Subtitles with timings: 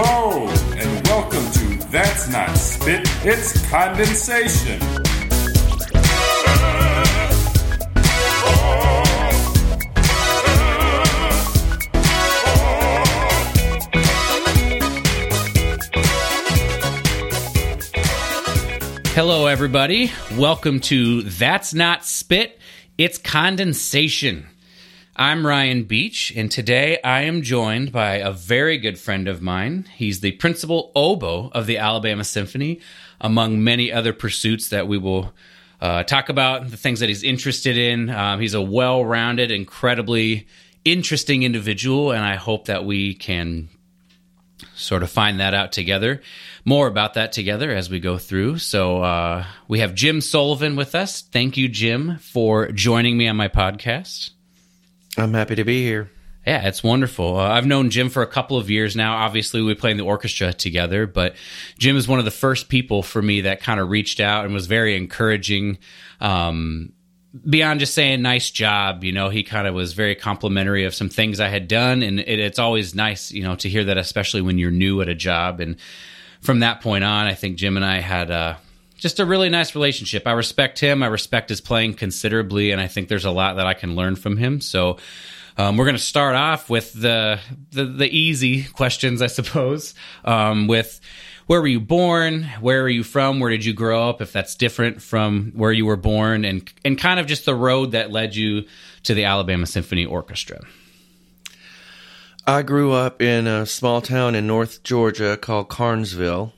[0.00, 4.80] Hello, and welcome to That's Not Spit, It's Condensation.
[19.16, 20.12] Hello, everybody.
[20.36, 22.56] Welcome to That's Not Spit,
[22.96, 24.46] It's Condensation.
[25.20, 29.88] I'm Ryan Beach, and today I am joined by a very good friend of mine.
[29.96, 32.78] He's the principal oboe of the Alabama Symphony,
[33.20, 35.34] among many other pursuits that we will
[35.80, 38.10] uh, talk about, the things that he's interested in.
[38.10, 40.46] Um, he's a well rounded, incredibly
[40.84, 43.70] interesting individual, and I hope that we can
[44.76, 46.22] sort of find that out together.
[46.64, 48.58] More about that together as we go through.
[48.58, 51.22] So uh, we have Jim Sullivan with us.
[51.22, 54.30] Thank you, Jim, for joining me on my podcast.
[55.18, 56.10] I'm happy to be here.
[56.46, 57.38] Yeah, it's wonderful.
[57.38, 59.16] Uh, I've known Jim for a couple of years now.
[59.18, 61.34] Obviously, we play in the orchestra together, but
[61.76, 64.54] Jim is one of the first people for me that kind of reached out and
[64.54, 65.78] was very encouraging.
[66.20, 66.92] Um,
[67.48, 71.10] beyond just saying nice job, you know, he kind of was very complimentary of some
[71.10, 74.40] things I had done, and it, it's always nice, you know, to hear that, especially
[74.40, 75.60] when you're new at a job.
[75.60, 75.76] And
[76.40, 78.54] from that point on, I think Jim and I had uh,
[78.98, 80.26] just a really nice relationship.
[80.26, 81.02] I respect him.
[81.02, 84.16] I respect his playing considerably, and I think there's a lot that I can learn
[84.16, 84.60] from him.
[84.60, 84.98] So.
[85.60, 87.40] Um, we're going to start off with the,
[87.72, 89.92] the, the easy questions, I suppose.
[90.24, 91.00] Um, with
[91.48, 92.44] where were you born?
[92.60, 93.40] Where are you from?
[93.40, 94.20] Where did you grow up?
[94.20, 97.92] If that's different from where you were born, and and kind of just the road
[97.92, 98.66] that led you
[99.04, 100.60] to the Alabama Symphony Orchestra.
[102.46, 106.52] I grew up in a small town in North Georgia called Carnesville.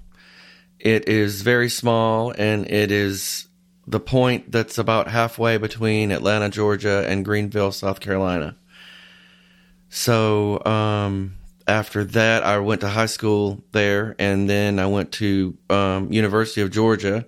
[0.81, 3.47] It is very small and it is
[3.87, 8.57] the point that's about halfway between Atlanta, Georgia and Greenville, South Carolina.
[9.91, 11.37] So, um,
[11.67, 16.63] after that, I went to high school there and then I went to um, University
[16.63, 17.27] of Georgia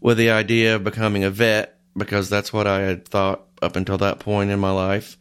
[0.00, 3.98] with the idea of becoming a vet because that's what I had thought up until
[3.98, 5.16] that point in my life.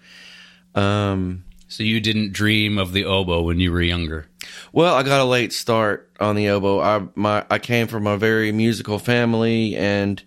[0.76, 4.28] Um, So you didn't dream of the oboe when you were younger.
[4.72, 6.80] Well, I got a late start on the oboe.
[6.80, 10.22] I my I came from a very musical family and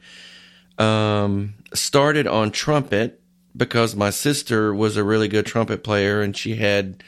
[0.79, 3.21] um, started on trumpet
[3.57, 7.03] because my sister was a really good trumpet player and she had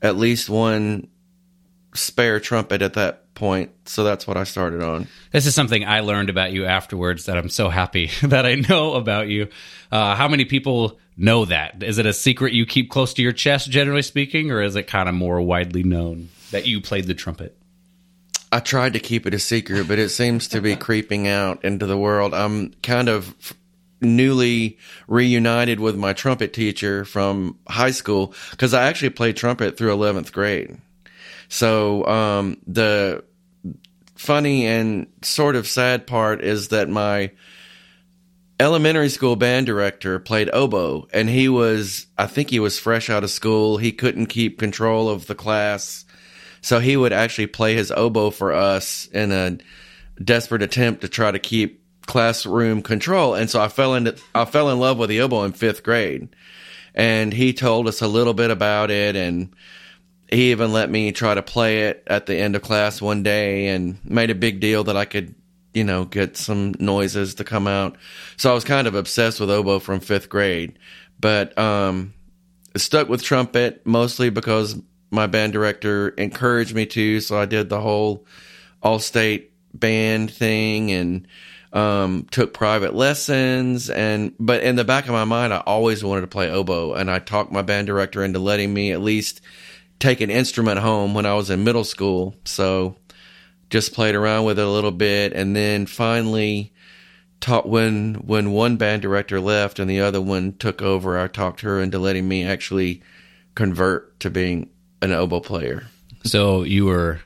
[0.00, 1.08] at least one
[1.94, 3.70] spare trumpet at that point.
[3.88, 5.08] So that's what I started on.
[5.32, 8.94] This is something I learned about you afterwards that I'm so happy that I know
[8.94, 9.48] about you.
[9.90, 11.82] Uh, how many people know that?
[11.82, 14.84] Is it a secret you keep close to your chest, generally speaking, or is it
[14.84, 17.57] kind of more widely known that you played the trumpet?
[18.50, 21.86] I tried to keep it a secret, but it seems to be creeping out into
[21.86, 22.32] the world.
[22.32, 23.34] I'm kind of
[24.00, 29.96] newly reunited with my trumpet teacher from high school because I actually played trumpet through
[29.96, 30.78] 11th grade.
[31.48, 33.24] So, um, the
[34.14, 37.30] funny and sort of sad part is that my
[38.60, 43.24] elementary school band director played oboe and he was, I think he was fresh out
[43.24, 43.78] of school.
[43.78, 46.04] He couldn't keep control of the class.
[46.60, 49.58] So he would actually play his oboe for us in a
[50.22, 53.34] desperate attempt to try to keep classroom control.
[53.34, 56.28] And so I fell into I fell in love with the oboe in fifth grade.
[56.94, 59.54] And he told us a little bit about it and
[60.30, 63.68] he even let me try to play it at the end of class one day
[63.68, 65.34] and made a big deal that I could,
[65.72, 67.96] you know, get some noises to come out.
[68.36, 70.78] So I was kind of obsessed with oboe from fifth grade.
[71.20, 72.14] But um
[72.76, 74.76] stuck with trumpet mostly because
[75.10, 78.26] my band director encouraged me to, so I did the whole
[78.82, 81.26] all state band thing and
[81.72, 86.22] um, took private lessons and but in the back of my mind I always wanted
[86.22, 89.42] to play oboe and I talked my band director into letting me at least
[89.98, 92.34] take an instrument home when I was in middle school.
[92.44, 92.96] So
[93.70, 96.72] just played around with it a little bit and then finally
[97.40, 101.60] taught when when one band director left and the other one took over, I talked
[101.60, 103.02] her into letting me actually
[103.54, 104.70] convert to being
[105.02, 105.86] an oboe player.
[106.24, 107.20] So you were,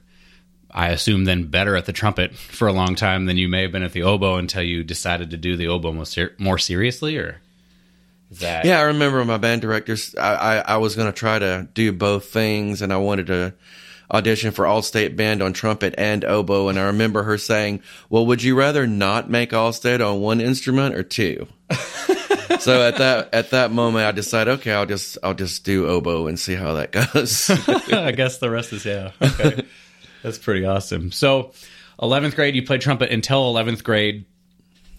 [0.70, 3.72] I assume, then better at the trumpet for a long time than you may have
[3.72, 7.16] been at the oboe until you decided to do the oboe more, ser- more seriously,
[7.16, 7.40] or
[8.30, 8.64] is that?
[8.64, 10.14] Yeah, I remember my band directors.
[10.14, 13.52] I, I, I was going to try to do both things, and I wanted to
[14.10, 16.68] audition for All State Band on trumpet and oboe.
[16.68, 20.40] And I remember her saying, "Well, would you rather not make All State on one
[20.40, 21.46] instrument or two?
[22.62, 26.26] so at that at that moment, I decided, okay, I'll just I'll just do oboe
[26.26, 27.50] and see how that goes.
[27.92, 29.12] I guess the rest is yeah.
[29.20, 29.64] Okay,
[30.22, 31.12] that's pretty awesome.
[31.12, 31.52] So,
[32.00, 34.24] eleventh grade, you played trumpet until eleventh grade,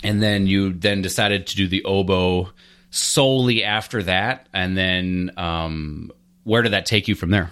[0.04, 2.52] and then you then decided to do the oboe
[2.94, 4.48] solely after that.
[4.54, 6.12] And then, um,
[6.44, 7.50] where did that take you from there?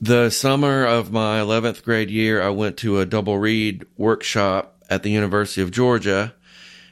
[0.00, 5.02] The summer of my 11th grade year, I went to a double reed workshop at
[5.02, 6.34] the University of Georgia.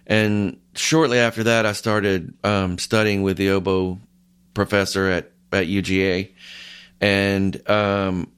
[0.07, 3.99] And shortly after that, I started um, studying with the oboe
[4.55, 6.33] professor at, at UGA.
[7.01, 8.31] And um,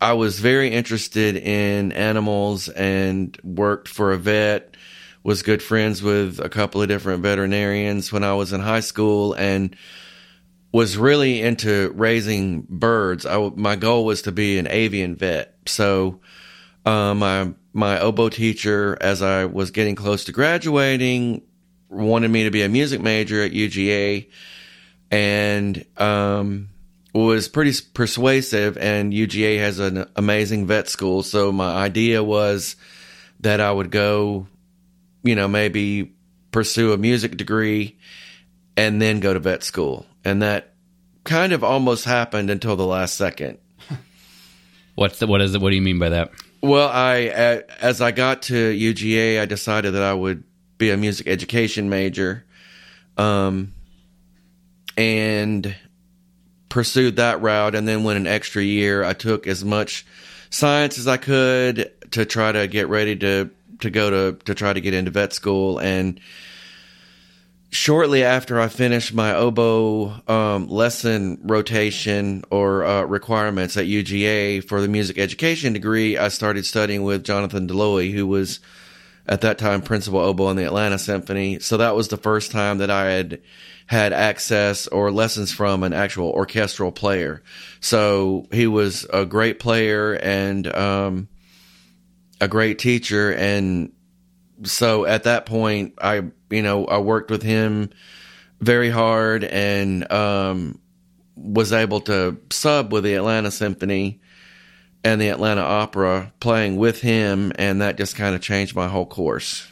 [0.00, 4.76] I was very interested in animals and worked for a vet,
[5.22, 9.34] was good friends with a couple of different veterinarians when I was in high school,
[9.34, 9.74] and
[10.72, 13.26] was really into raising birds.
[13.26, 15.56] I, my goal was to be an avian vet.
[15.66, 16.20] So,
[16.84, 21.42] um, my my oboe teacher, as I was getting close to graduating,
[21.88, 24.28] wanted me to be a music major at UGA,
[25.10, 26.68] and um,
[27.14, 28.76] was pretty persuasive.
[28.76, 32.76] And UGA has an amazing vet school, so my idea was
[33.40, 34.46] that I would go,
[35.22, 36.14] you know, maybe
[36.50, 37.98] pursue a music degree
[38.76, 40.74] and then go to vet school and that
[41.24, 43.58] kind of almost happened until the last second.
[44.94, 45.60] What's the, what is it?
[45.60, 46.32] What do you mean by that?
[46.60, 50.42] Well, I as I got to UGA, I decided that I would
[50.78, 52.44] be a music education major,
[53.16, 53.74] um,
[54.96, 55.74] and
[56.68, 57.74] pursued that route.
[57.74, 59.04] And then went an extra year.
[59.04, 60.06] I took as much
[60.50, 64.72] science as I could to try to get ready to to go to to try
[64.72, 66.20] to get into vet school and
[67.70, 74.80] shortly after I finished my oboe um, lesson rotation or uh, requirements at UGA for
[74.80, 78.60] the music education degree, I started studying with Jonathan Dlouhy, who was
[79.28, 81.58] at that time principal oboe in the Atlanta Symphony.
[81.60, 83.42] So that was the first time that I had
[83.86, 87.42] had access or lessons from an actual orchestral player.
[87.80, 91.28] So he was a great player and um,
[92.40, 93.92] a great teacher and
[94.64, 97.90] so at that point, I, you know, I worked with him
[98.60, 100.80] very hard and, um,
[101.36, 104.20] was able to sub with the Atlanta Symphony
[105.04, 107.52] and the Atlanta Opera playing with him.
[107.56, 109.66] And that just kind of changed my whole course.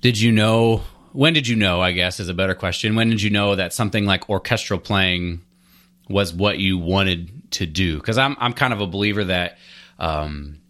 [0.00, 0.82] Did you know,
[1.12, 2.94] when did you know, I guess is a better question.
[2.94, 5.42] When did you know that something like orchestral playing
[6.08, 8.00] was what you wanted to do?
[8.00, 9.58] Cause I'm, I'm kind of a believer that,
[9.98, 10.60] um,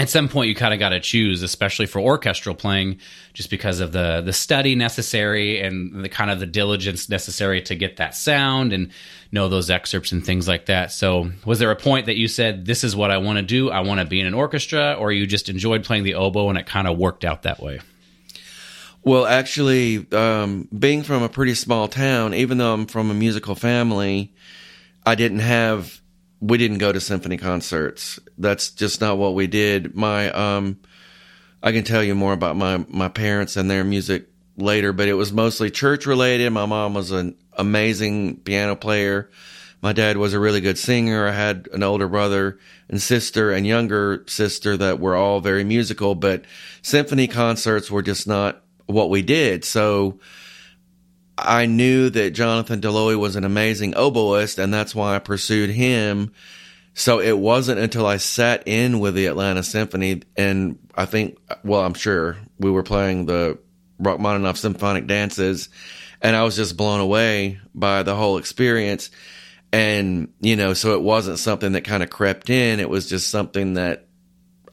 [0.00, 2.98] at some point you kind of got to choose especially for orchestral playing
[3.34, 7.74] just because of the the study necessary and the kind of the diligence necessary to
[7.74, 8.90] get that sound and
[9.30, 10.92] know those excerpts and things like that.
[10.92, 13.70] So was there a point that you said this is what i want to do.
[13.70, 16.58] I want to be in an orchestra or you just enjoyed playing the oboe and
[16.58, 17.80] it kind of worked out that way?
[19.02, 23.54] Well actually um, being from a pretty small town even though i'm from a musical
[23.54, 24.32] family
[25.04, 26.01] i didn't have
[26.42, 28.18] we didn't go to symphony concerts.
[28.36, 29.94] That's just not what we did.
[29.94, 30.80] My um
[31.62, 35.14] I can tell you more about my my parents and their music later, but it
[35.14, 36.50] was mostly church related.
[36.50, 39.30] My mom was an amazing piano player.
[39.80, 41.26] My dad was a really good singer.
[41.26, 42.58] I had an older brother
[42.88, 46.44] and sister and younger sister that were all very musical, but
[46.82, 49.64] symphony concerts were just not what we did.
[49.64, 50.18] So
[51.36, 56.32] I knew that Jonathan Dlouhy was an amazing oboist, and that's why I pursued him.
[56.94, 61.80] So it wasn't until I sat in with the Atlanta Symphony, and I think, well,
[61.80, 63.58] I'm sure we were playing the
[63.98, 65.70] Rachmaninoff symphonic dances,
[66.20, 69.10] and I was just blown away by the whole experience.
[69.72, 72.78] And, you know, so it wasn't something that kind of crept in.
[72.78, 74.06] It was just something that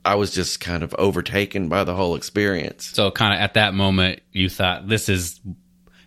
[0.04, 2.86] I was just kind of overtaken by the whole experience.
[2.86, 5.40] So, kind of at that moment, you thought, this is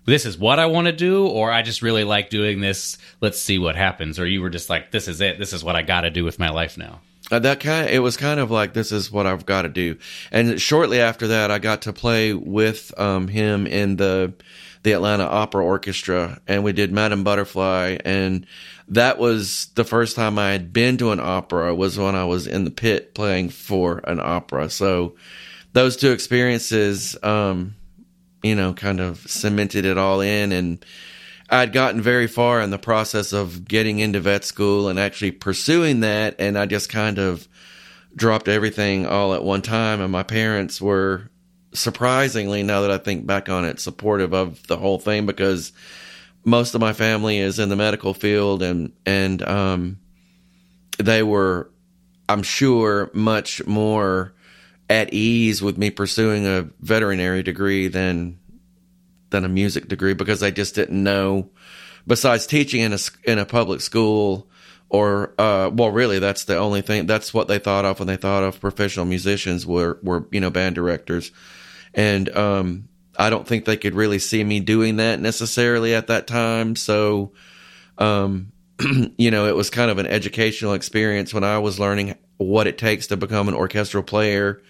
[0.05, 2.99] this is what I want to do, or I just really like doing this.
[3.21, 4.19] Let's see what happens.
[4.19, 5.39] Or you were just like, this is it.
[5.39, 7.01] This is what I got to do with my life now.
[7.31, 9.69] Uh, that kind of, it was kind of like this is what I've got to
[9.69, 9.97] do.
[10.31, 14.35] And shortly after that, I got to play with um, him in the
[14.83, 18.45] the Atlanta Opera Orchestra, and we did Madame Butterfly, and
[18.89, 21.73] that was the first time I had been to an opera.
[21.73, 24.69] Was when I was in the pit playing for an opera.
[24.69, 25.15] So
[25.73, 27.17] those two experiences.
[27.23, 27.77] Um,
[28.43, 30.53] you know, kind of cemented it all in.
[30.53, 30.85] And
[31.49, 36.01] I'd gotten very far in the process of getting into vet school and actually pursuing
[36.01, 36.37] that.
[36.39, 37.47] And I just kind of
[38.15, 40.01] dropped everything all at one time.
[40.01, 41.31] And my parents were
[41.73, 45.73] surprisingly, now that I think back on it, supportive of the whole thing because
[46.45, 49.99] most of my family is in the medical field and, and, um,
[50.99, 51.71] they were,
[52.29, 54.35] I'm sure, much more
[54.93, 58.39] at ease with me pursuing a veterinary degree than
[59.31, 61.49] than a music degree because I just didn't know.
[62.07, 64.51] Besides teaching in a in a public school,
[64.91, 67.07] or uh, well, really, that's the only thing.
[67.07, 70.51] That's what they thought of when they thought of professional musicians were were you know
[70.51, 71.33] band directors,
[71.95, 76.27] and um, I don't think they could really see me doing that necessarily at that
[76.27, 76.77] time.
[76.77, 77.33] So,
[77.97, 78.53] um,
[79.17, 82.77] you know, it was kind of an educational experience when I was learning what it
[82.77, 84.61] takes to become an orchestral player,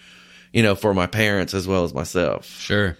[0.53, 2.45] you know, for my parents as well as myself.
[2.45, 2.97] Sure.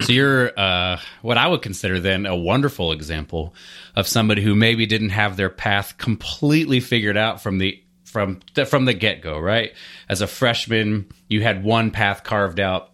[0.00, 3.54] So you're uh, what I would consider then a wonderful example
[3.94, 8.66] of somebody who maybe didn't have their path completely figured out from the from the,
[8.66, 9.72] from the get go, right?
[10.08, 12.90] As a freshman, you had one path carved out,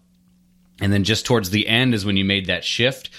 [0.79, 3.09] and then just towards the end is when you made that shift.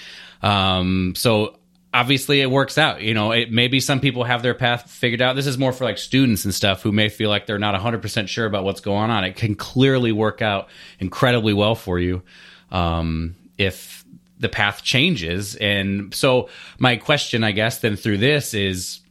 [0.41, 1.57] Um, so
[1.93, 3.01] obviously it works out.
[3.01, 5.35] You know, it, maybe some people have their path figured out.
[5.35, 8.27] This is more for like students and stuff who may feel like they're not 100%
[8.27, 9.23] sure about what's going on.
[9.23, 10.69] It can clearly work out
[10.99, 12.21] incredibly well for you
[12.71, 14.05] um, if
[14.39, 15.55] the path changes.
[15.55, 19.01] And so, my question, I guess, then through this is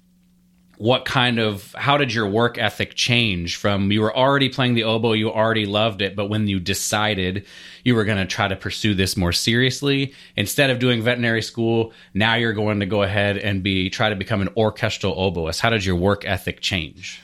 [0.80, 4.82] what kind of how did your work ethic change from you were already playing the
[4.82, 7.44] oboe you already loved it but when you decided
[7.84, 11.92] you were going to try to pursue this more seriously instead of doing veterinary school
[12.14, 15.60] now you're going to go ahead and be try to become an orchestral oboist.
[15.60, 17.20] How did your work ethic change?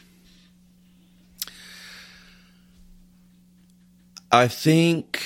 [4.31, 5.23] I think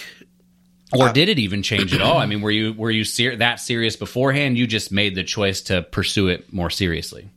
[0.93, 2.19] or did it even change at all?
[2.19, 4.57] I mean were you were you ser- that serious beforehand?
[4.57, 7.29] You just made the choice to pursue it more seriously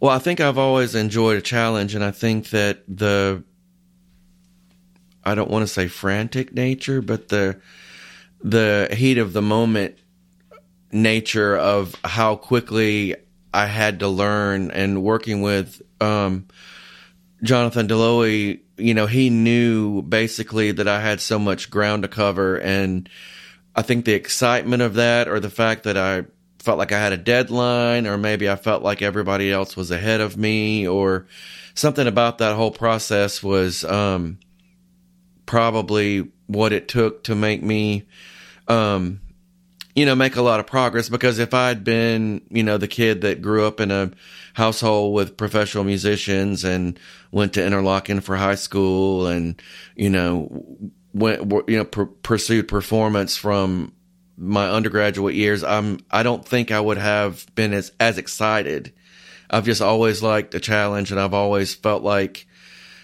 [0.00, 3.44] well, I think I've always enjoyed a challenge, and I think that the
[5.22, 7.60] I don't want to say frantic nature, but the
[8.42, 9.98] the heat of the moment
[10.90, 13.14] nature of how quickly
[13.52, 16.46] I had to learn and working with um,
[17.42, 22.56] Jonathan Dlouhy, you know, he knew basically that I had so much ground to cover.
[22.56, 23.08] And
[23.74, 26.24] I think the excitement of that or the fact that I
[26.60, 30.20] felt like I had a deadline, or maybe I felt like everybody else was ahead
[30.20, 31.26] of me, or
[31.74, 34.38] something about that whole process was um,
[35.46, 38.06] probably what it took to make me,
[38.68, 39.20] um,
[39.94, 41.08] you know, make a lot of progress.
[41.08, 44.10] Because if I'd been, you know, the kid that grew up in a
[44.52, 46.98] household with professional musicians and
[47.32, 49.60] went to Interlochen for high school, and
[49.96, 50.66] you know,
[51.14, 53.92] went you know pr- pursued performance from
[54.40, 58.92] my undergraduate years, I'm I don't think I would have been as as excited.
[59.50, 62.46] I've just always liked a challenge, and I've always felt like,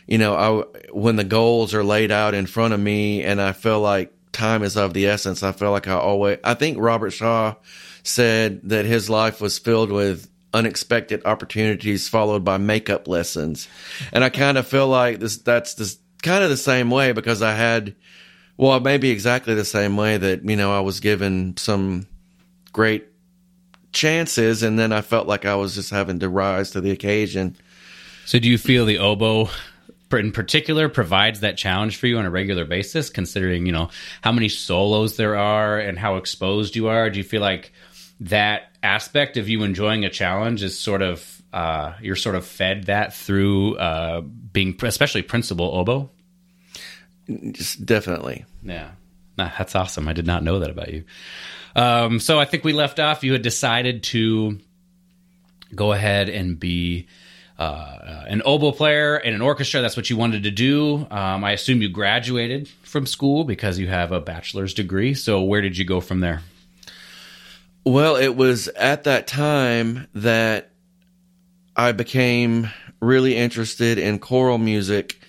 [0.06, 3.52] you know, I when the goals are laid out in front of me, and I
[3.52, 5.42] feel like time is of the essence.
[5.42, 6.38] I feel like I always.
[6.42, 7.56] I think Robert Shaw
[8.02, 13.68] said that his life was filled with unexpected opportunities followed by makeup lessons,
[14.12, 15.36] and I kind of feel like this.
[15.36, 17.94] That's this kind of the same way because I had
[18.56, 22.06] well, maybe exactly the same way that, you know, I was given some
[22.72, 23.06] great
[23.92, 27.56] chances and then I felt like I was just having to rise to the occasion.
[28.24, 29.48] So do you feel the oboe
[30.12, 33.90] in particular provides that challenge for you on a regular basis considering, you know,
[34.22, 37.10] how many solos there are and how exposed you are?
[37.10, 37.72] Do you feel like
[38.20, 42.84] that aspect of you enjoying a challenge is sort of uh, you're sort of fed
[42.84, 46.10] that through uh, being especially principal oboe?
[47.28, 48.44] Just definitely.
[48.62, 48.90] Yeah.
[49.36, 50.08] Nah, that's awesome.
[50.08, 51.04] I did not know that about you.
[51.74, 53.22] Um, so I think we left off.
[53.22, 54.58] You had decided to
[55.74, 57.06] go ahead and be
[57.58, 59.80] uh, an oboe player in an orchestra.
[59.80, 61.06] That's what you wanted to do.
[61.10, 65.14] Um, I assume you graduated from school because you have a bachelor's degree.
[65.14, 66.42] So where did you go from there?
[67.84, 70.70] Well, it was at that time that
[71.76, 75.20] I became really interested in choral music.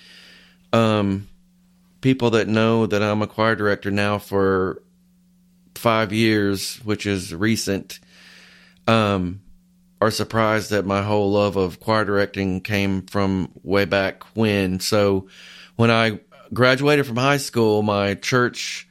[0.73, 1.27] Um,
[2.01, 4.81] people that know that I'm a choir director now for
[5.75, 7.99] five years, which is recent,
[8.87, 9.41] um,
[9.99, 14.79] are surprised that my whole love of choir directing came from way back when.
[14.79, 15.27] So
[15.75, 16.19] when I
[16.53, 18.87] graduated from high school, my church,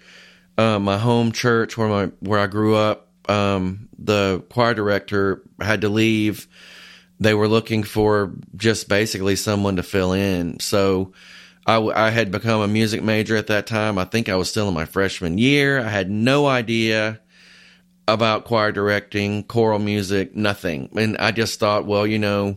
[0.58, 5.82] uh, my home church where my where I grew up, um, the choir director had
[5.82, 6.48] to leave.
[7.18, 10.60] They were looking for just basically someone to fill in.
[10.60, 11.12] So
[11.66, 13.99] I, I had become a music major at that time.
[13.99, 15.80] I think I was still in my freshman year.
[15.80, 17.20] I had no idea
[18.06, 20.90] about choir directing, choral music, nothing.
[20.96, 22.56] And I just thought, well, you know,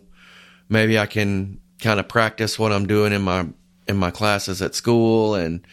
[0.69, 3.47] maybe I can kind of practice what I'm doing in my
[3.87, 5.65] in my classes at school and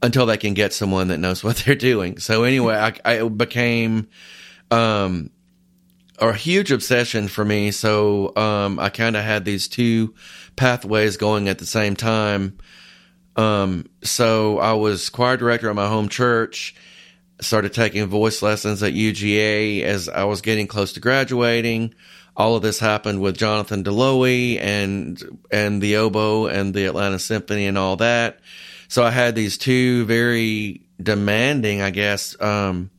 [0.00, 2.18] until they can get someone that knows what they're doing.
[2.18, 4.08] So anyway, I, I became
[4.70, 5.30] um,
[6.20, 7.72] a huge obsession for me.
[7.72, 10.14] So um, I kind of had these two
[10.58, 12.58] pathways going at the same time.
[13.36, 16.74] Um, so I was choir director at my home church.
[17.40, 21.94] Started taking voice lessons at UGA as I was getting close to graduating.
[22.36, 27.66] All of this happened with Jonathan Dlouhy and and the oboe and the Atlanta Symphony
[27.66, 28.40] and all that.
[28.88, 32.90] So I had these two very demanding, I guess, um,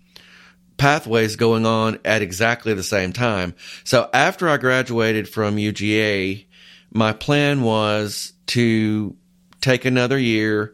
[0.78, 3.56] pathways going on at exactly the same time.
[3.84, 6.46] So after I graduated from UGA,
[6.92, 9.16] my plan was to
[9.62, 10.74] take another year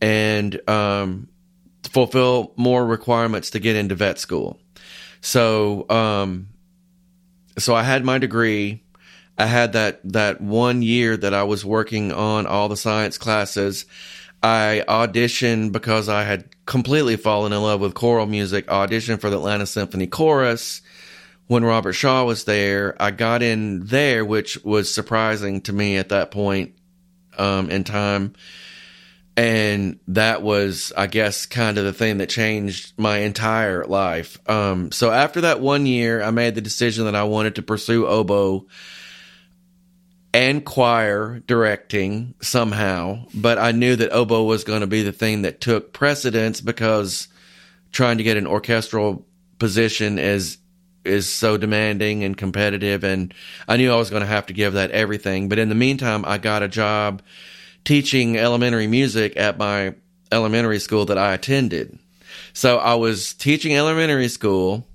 [0.00, 1.28] and um,
[1.90, 4.58] fulfill more requirements to get into vet school.
[5.20, 6.48] So, um,
[7.58, 8.82] so I had my degree.
[9.38, 13.86] I had that that one year that I was working on all the science classes.
[14.42, 18.66] I auditioned because I had completely fallen in love with choral music.
[18.66, 20.82] Auditioned for the Atlanta Symphony Chorus
[21.52, 22.96] when Robert Shaw was there.
[22.98, 26.74] I got in there, which was surprising to me at that point
[27.36, 28.32] um, in time.
[29.36, 34.38] And that was, I guess, kind of the thing that changed my entire life.
[34.48, 38.06] Um, so after that one year, I made the decision that I wanted to pursue
[38.06, 38.66] oboe
[40.32, 45.42] and choir directing somehow, but I knew that oboe was going to be the thing
[45.42, 47.28] that took precedence because
[47.90, 49.26] trying to get an orchestral
[49.58, 50.56] position is
[51.04, 53.34] is so demanding and competitive and
[53.66, 55.48] I knew I was going to have to give that everything.
[55.48, 57.22] But in the meantime, I got a job
[57.84, 59.94] teaching elementary music at my
[60.30, 61.98] elementary school that I attended.
[62.52, 64.86] So I was teaching elementary school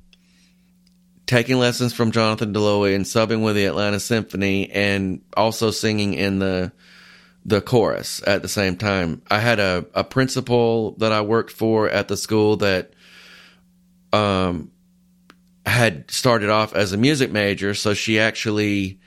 [1.27, 6.39] taking lessons from Jonathan Dlouhy and subbing with the Atlanta Symphony and also singing in
[6.39, 6.71] the
[7.45, 9.21] the chorus at the same time.
[9.29, 12.93] I had a, a principal that I worked for at the school that
[14.11, 14.71] um
[15.67, 18.99] had started off as a music major, so she actually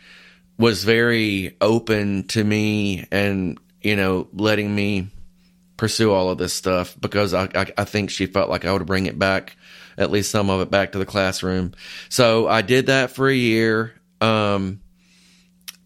[0.58, 5.08] was very open to me and, you know, letting me
[5.76, 8.84] pursue all of this stuff because I, I, I think she felt like I would
[8.84, 9.56] bring it back
[9.96, 11.72] at least some of it back to the classroom.
[12.08, 13.94] So I did that for a year.
[14.20, 14.80] Um,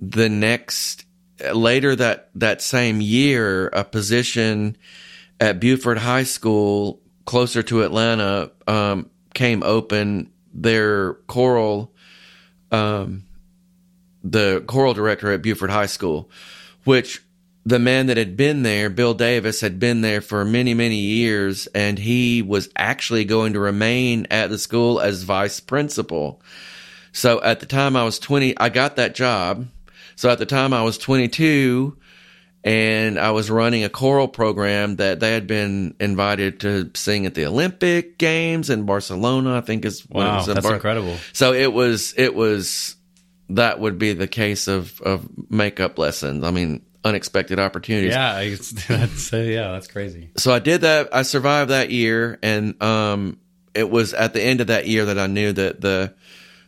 [0.01, 1.05] the next
[1.53, 4.77] later that that same year, a position
[5.41, 10.31] at Buford High School closer to Atlanta um, came open.
[10.55, 11.93] Their choral,
[12.71, 13.25] um,
[14.23, 16.31] the choral director at Buford High School,
[16.85, 17.23] which
[17.67, 21.67] the man that had been there, Bill Davis, had been there for many, many years,
[21.69, 26.43] and he was actually going to remain at the school as vice principal.
[27.13, 29.67] So at the time I was 20, I got that job.
[30.15, 31.97] So at the time I was 22
[32.65, 37.35] and I was running a choral program that they had been invited to sing at
[37.35, 41.17] the Olympic Games in Barcelona, I think is wow, that's Bar- incredible.
[41.35, 42.97] So it was, it was,
[43.51, 46.43] that would be the case of, of makeup lessons.
[46.43, 48.13] I mean, unexpected opportunities.
[48.13, 48.43] Yeah,
[48.89, 50.31] that's uh, yeah, that's crazy.
[50.39, 51.15] So I did that.
[51.15, 53.39] I survived that year, and um,
[53.75, 56.15] it was at the end of that year that I knew that the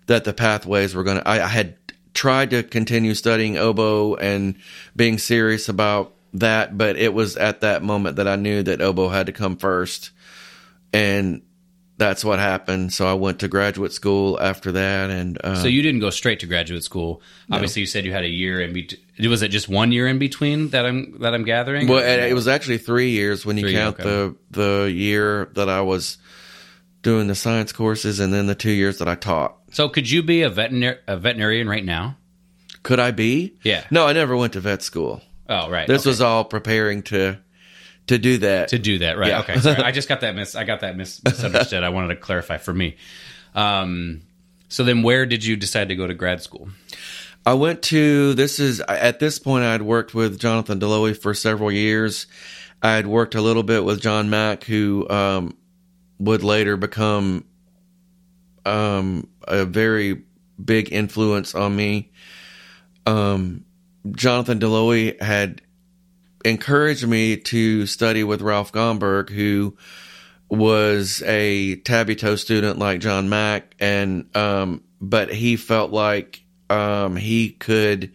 [0.09, 1.26] that the pathways were going to.
[1.26, 1.76] I had
[2.16, 4.57] tried to continue studying oboe and
[4.96, 9.09] being serious about that, but it was at that moment that I knew that oboe
[9.09, 10.11] had to come first,
[10.92, 11.42] and
[11.98, 12.92] that's what happened.
[12.92, 16.40] So I went to graduate school after that, and uh, so you didn't go straight
[16.40, 17.22] to graduate school.
[17.50, 19.31] Obviously, you said you had a year in between.
[19.31, 21.88] Was it just one year in between that I'm that I'm gathering?
[21.88, 24.05] Well, it was actually three years when you three, count okay.
[24.05, 26.18] the the year that I was
[27.02, 29.57] doing the science courses, and then the two years that I taught.
[29.77, 32.17] So, could you be a veterinar- a veterinarian right now?
[32.83, 33.59] Could I be?
[33.62, 33.85] Yeah.
[33.91, 35.21] No, I never went to vet school.
[35.51, 35.87] Oh, right.
[35.87, 36.09] This okay.
[36.09, 37.37] was all preparing to
[38.07, 38.69] to do that.
[38.69, 39.29] To do that, right?
[39.29, 39.41] Yeah.
[39.41, 39.59] Okay.
[39.59, 39.77] Sorry.
[39.77, 40.55] I just got that mis.
[40.55, 41.85] I got that mis- misunderstood.
[41.85, 42.97] I wanted to clarify for me.
[43.55, 44.23] Um,
[44.69, 46.71] so then, where did you decide to go to grad school?
[47.45, 48.33] I went to.
[48.33, 52.29] This is at this point I had worked with Jonathan Dlouhy for several years.
[52.83, 55.55] I had worked a little bit with John Mack, who um,
[56.19, 57.45] would later become
[58.65, 60.22] um, a very
[60.62, 62.11] big influence on me.
[63.06, 63.64] Um,
[64.12, 65.62] Jonathan Dlouhy had
[66.44, 69.76] encouraged me to study with Ralph Gomberg, who
[70.48, 77.50] was a Tabuteau student like John Mack, and um, but he felt like um, he
[77.50, 78.12] could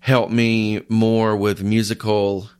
[0.00, 2.50] help me more with musical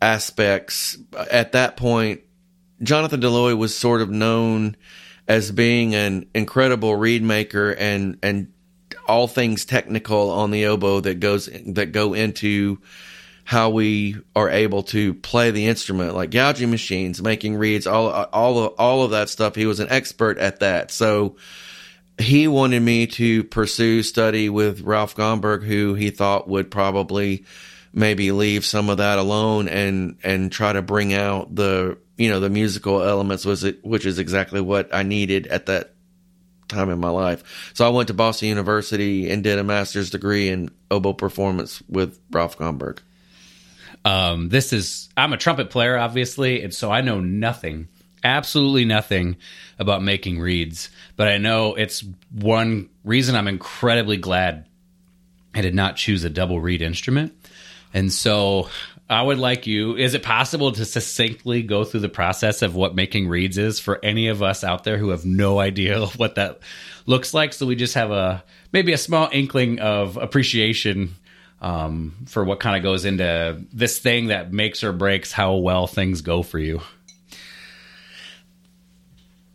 [0.00, 0.98] aspects.
[1.30, 2.20] At that point,
[2.82, 4.76] Jonathan Dlouhy was sort of known
[5.26, 8.52] as being an incredible reed maker and and
[9.06, 12.78] all things technical on the oboe that goes that go into
[13.44, 18.58] how we are able to play the instrument, like gouging machines, making reeds, all all
[18.58, 19.54] of, all of that stuff.
[19.54, 20.90] He was an expert at that.
[20.90, 21.36] So
[22.18, 27.44] he wanted me to pursue study with Ralph Gomberg, who he thought would probably
[27.92, 32.40] maybe leave some of that alone and and try to bring out the you know
[32.40, 35.94] the musical elements was it which is exactly what I needed at that
[36.68, 37.72] time in my life.
[37.74, 42.18] So I went to Boston University and did a master's degree in oboe performance with
[42.30, 43.00] Ralph Gomberg.
[44.04, 47.88] Um, this is I'm a trumpet player, obviously, and so I know nothing
[48.24, 49.36] absolutely nothing
[49.78, 54.66] about making reeds, but I know it's one reason I'm incredibly glad
[55.54, 57.34] I did not choose a double reed instrument.
[57.92, 58.70] And so
[59.08, 59.96] I would like you.
[59.96, 64.02] Is it possible to succinctly go through the process of what making reeds is for
[64.02, 66.60] any of us out there who have no idea what that
[67.06, 67.52] looks like?
[67.52, 71.14] So we just have a maybe a small inkling of appreciation
[71.60, 75.86] um, for what kind of goes into this thing that makes or breaks how well
[75.86, 76.80] things go for you.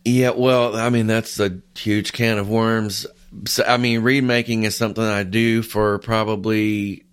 [0.04, 3.06] Yeah, well, I mean that's a huge can of worms.
[3.46, 7.04] So, I mean, reed making is something I do for probably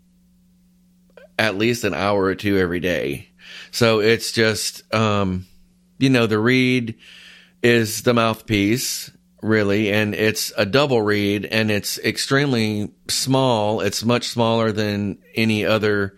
[1.38, 3.30] at least an hour or two every day.
[3.71, 5.45] So it's just, um,
[6.00, 6.95] you know, the reed
[7.62, 13.82] is the mouthpiece really, and it's a double reed and it's extremely small.
[13.82, 16.17] It's much smaller than any other,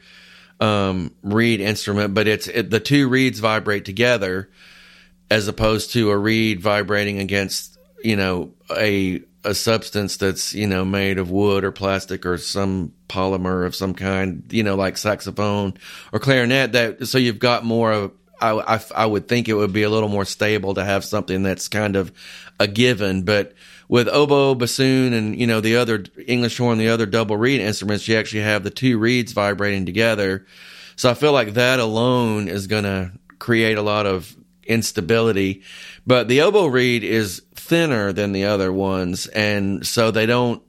[0.60, 4.50] um, reed instrument, but it's, it, the two reeds vibrate together
[5.30, 10.84] as opposed to a reed vibrating against, you know, a, a substance that's you know
[10.84, 15.73] made of wood or plastic or some polymer of some kind, you know, like saxophone
[16.12, 16.73] or clarinet.
[16.73, 18.12] That so you've got more of.
[18.41, 21.43] I, I, I would think it would be a little more stable to have something
[21.43, 22.13] that's kind of
[22.58, 23.54] a given, but
[23.89, 28.08] with oboe, bassoon, and you know the other English horn, the other double reed instruments,
[28.08, 30.45] you actually have the two reeds vibrating together.
[30.95, 34.36] So I feel like that alone is going to create a lot of
[34.69, 35.63] instability.
[36.10, 40.63] But the oboe reed is thinner than the other ones, and so they don't.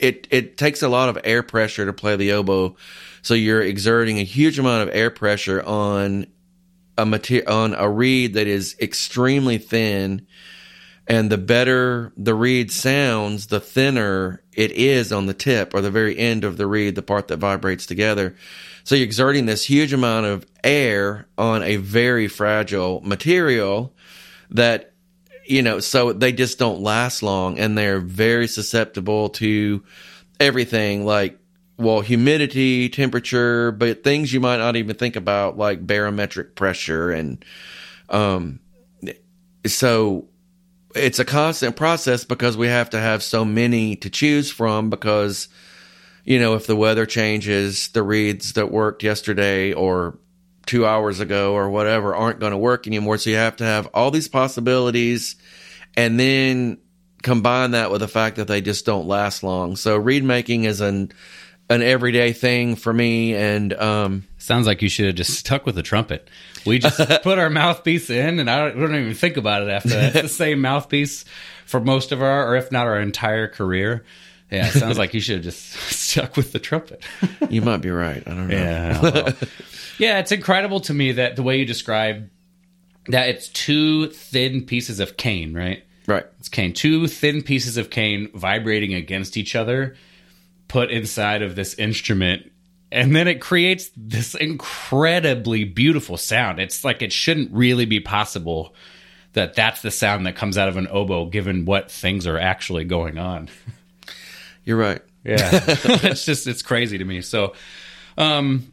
[0.00, 2.74] It it takes a lot of air pressure to play the oboe,
[3.22, 6.26] so you're exerting a huge amount of air pressure on
[6.98, 10.26] a material on a reed that is extremely thin.
[11.06, 15.90] And the better the reed sounds, the thinner it is on the tip or the
[15.92, 18.34] very end of the reed, the part that vibrates together.
[18.82, 23.94] So you're exerting this huge amount of air on a very fragile material
[24.50, 24.92] that
[25.46, 29.82] you know, so they just don't last long and they're very susceptible to
[30.40, 31.38] everything like
[31.76, 37.44] well, humidity, temperature, but things you might not even think about like barometric pressure and
[38.08, 38.60] um
[39.66, 40.28] so
[40.94, 45.48] it's a constant process because we have to have so many to choose from because
[46.24, 50.18] you know, if the weather changes, the reeds that worked yesterday or
[50.66, 53.18] two hours ago or whatever aren't going to work anymore.
[53.18, 55.36] So you have to have all these possibilities
[55.96, 56.78] and then
[57.22, 59.76] combine that with the fact that they just don't last long.
[59.76, 61.12] So reed making is an
[61.70, 65.74] an everyday thing for me and um sounds like you should have just stuck with
[65.74, 66.28] the trumpet.
[66.66, 69.70] We just put our mouthpiece in and I don't, we don't even think about it
[69.70, 70.16] after that.
[70.16, 71.24] It's the same mouthpiece
[71.66, 74.04] for most of our or if not our entire career.
[74.50, 77.02] Yeah, it sounds like you should have just stuck with the trumpet.
[77.48, 78.22] you might be right.
[78.26, 78.54] I don't know.
[78.54, 79.32] Yeah.
[79.98, 82.28] Yeah, it's incredible to me that the way you describe
[83.08, 85.84] that it's two thin pieces of cane, right?
[86.06, 86.26] Right.
[86.38, 86.72] It's cane.
[86.72, 89.96] Two thin pieces of cane vibrating against each other,
[90.68, 92.50] put inside of this instrument,
[92.92, 96.60] and then it creates this incredibly beautiful sound.
[96.60, 98.74] It's like it shouldn't really be possible
[99.32, 102.84] that that's the sound that comes out of an oboe, given what things are actually
[102.84, 103.48] going on.
[104.64, 105.02] You're right.
[105.24, 107.20] Yeah, it's just it's crazy to me.
[107.20, 107.54] So,
[108.16, 108.72] um,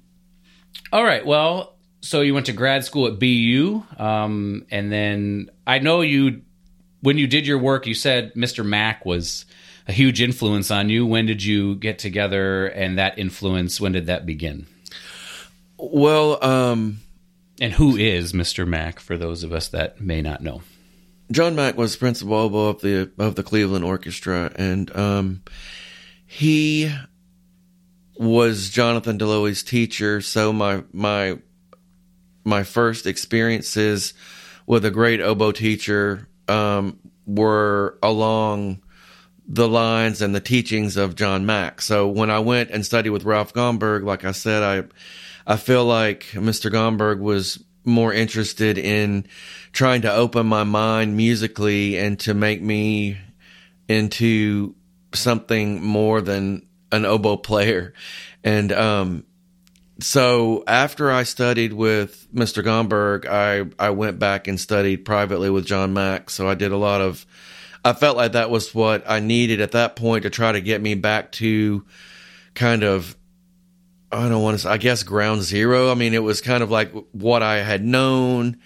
[0.92, 1.26] all right.
[1.26, 6.42] Well, so you went to grad school at BU, um, and then I know you
[7.02, 7.88] when you did your work.
[7.88, 8.66] You said Mr.
[8.66, 9.46] Mack was
[9.88, 11.06] a huge influence on you.
[11.06, 13.80] When did you get together, and that influence?
[13.80, 14.66] When did that begin?
[15.78, 17.00] Well, um,
[17.60, 18.68] and who is Mr.
[18.68, 20.62] Mack for those of us that may not know?
[21.32, 25.44] John Mack was principal oboe of the of the Cleveland Orchestra, and um,
[26.26, 26.94] he
[28.22, 30.22] was Jonathan Dlouhy's teacher.
[30.22, 31.40] So my my
[32.44, 34.14] my first experiences
[34.68, 38.84] with a great oboe teacher um, were along
[39.48, 41.82] the lines and the teachings of John Mack.
[41.82, 45.84] So when I went and studied with Ralph Gomberg, like I said, I I feel
[45.84, 46.72] like Mr.
[46.72, 49.26] Gomberg was more interested in
[49.72, 53.18] trying to open my mind musically and to make me
[53.88, 54.76] into
[55.12, 57.94] something more than an oboe player.
[58.44, 59.26] And um,
[60.00, 62.64] so after I studied with Mr.
[62.64, 66.30] Gomberg, I, I went back and studied privately with John Mack.
[66.30, 67.26] So I did a lot of,
[67.86, 70.82] I felt like that was what I needed at that point to try to get
[70.82, 71.86] me back to
[72.54, 73.16] kind of,
[74.12, 75.90] I don't want to, I guess ground zero.
[75.92, 78.60] I mean, it was kind of like what I had known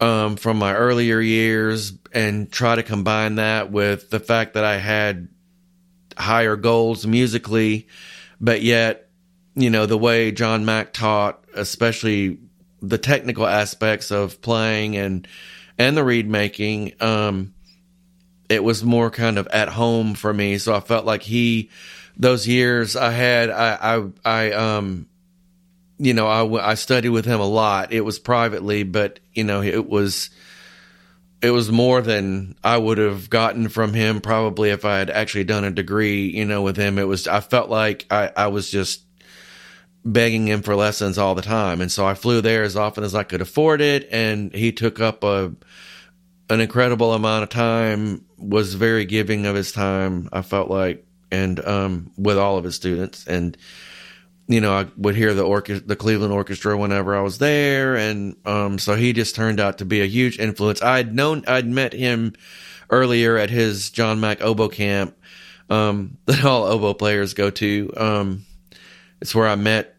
[0.00, 4.76] um, from my earlier years and try to combine that with the fact that I
[4.76, 5.28] had
[6.16, 7.88] higher goals musically,
[8.40, 9.08] but yet,
[9.54, 12.38] you know, the way John Mack taught, especially
[12.80, 15.26] the technical aspects of playing and
[15.78, 16.94] and the reed making.
[17.00, 17.54] Um,
[18.48, 21.70] it was more kind of at home for me, so I felt like he
[22.16, 25.06] those years I had I I, I um
[25.98, 27.92] you know I I studied with him a lot.
[27.92, 30.30] It was privately, but you know it was
[31.42, 35.44] it was more than I would have gotten from him probably if I had actually
[35.44, 36.98] done a degree, you know, with him.
[36.98, 39.02] It was, I felt like I, I was just
[40.04, 41.80] begging him for lessons all the time.
[41.80, 44.08] And so I flew there as often as I could afford it.
[44.12, 45.52] And he took up a,
[46.48, 51.64] an incredible amount of time, was very giving of his time, I felt like, and,
[51.66, 53.26] um, with all of his students.
[53.26, 53.56] And,
[54.48, 58.36] you know, I would hear the orchestra, the Cleveland Orchestra whenever I was there, and
[58.44, 60.82] um, so he just turned out to be a huge influence.
[60.82, 62.34] I'd known, I'd met him
[62.90, 65.16] earlier at his John Mack oboe camp
[65.70, 67.92] um, that all oboe players go to.
[67.96, 68.44] Um,
[69.20, 69.96] it's where I met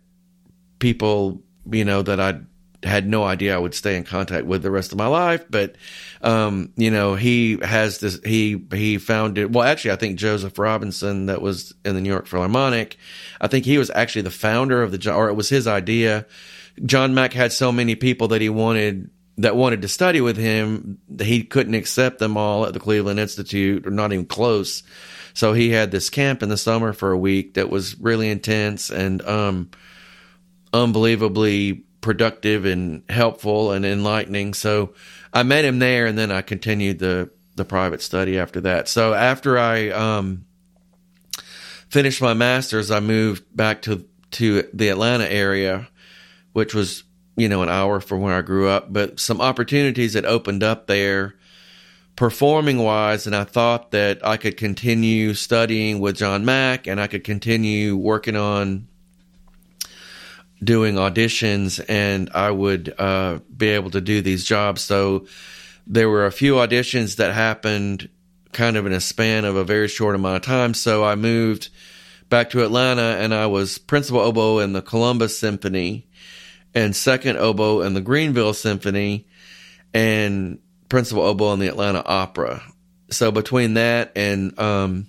[0.79, 2.41] people, you know, that I
[2.83, 5.75] had no idea I would stay in contact with the rest of my life, but
[6.21, 11.27] um, you know, he has this, he, he founded, well, actually, I think Joseph Robinson
[11.27, 12.97] that was in the New York Philharmonic,
[13.41, 16.25] I think he was actually the founder of the, or it was his idea.
[16.85, 20.99] John Mack had so many people that he wanted, that wanted to study with him.
[21.19, 24.83] He couldn't accept them all at the Cleveland Institute or not even close.
[25.33, 28.89] So he had this camp in the summer for a week that was really intense
[28.89, 29.71] and, um,
[30.71, 34.53] unbelievably productive and helpful and enlightening.
[34.53, 34.93] So
[35.33, 38.87] I met him there, and then I continued the the private study after that.
[38.87, 40.45] So after I um,
[41.89, 45.87] finished my master's, I moved back to to the Atlanta area,
[46.51, 47.03] which was
[47.35, 48.93] you know an hour from where I grew up.
[48.93, 51.35] But some opportunities had opened up there,
[52.15, 57.07] performing wise, and I thought that I could continue studying with John Mack, and I
[57.07, 58.87] could continue working on
[60.63, 64.81] doing auditions and I would uh, be able to do these jobs.
[64.81, 65.27] So
[65.85, 68.09] there were a few auditions that happened
[68.51, 70.73] kind of in a span of a very short amount of time.
[70.73, 71.69] So I moved
[72.29, 76.07] back to Atlanta and I was principal oboe in the Columbus Symphony
[76.73, 79.27] and second oboe in the Greenville Symphony
[79.93, 82.63] and principal oboe in the Atlanta Opera.
[83.09, 85.07] So between that and um,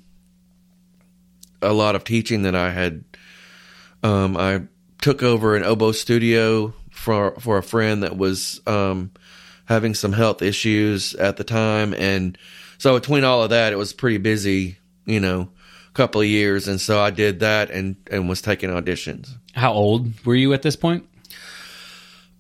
[1.63, 3.05] a lot of teaching that I had,
[4.03, 4.63] um, I
[5.05, 9.11] took over an oboe studio for for a friend that was um,
[9.67, 12.39] having some health issues at the time, and
[12.79, 15.51] so between all of that, it was pretty busy, you know,
[15.93, 19.29] couple of years, and so I did that and and was taking auditions.
[19.53, 21.07] How old were you at this point?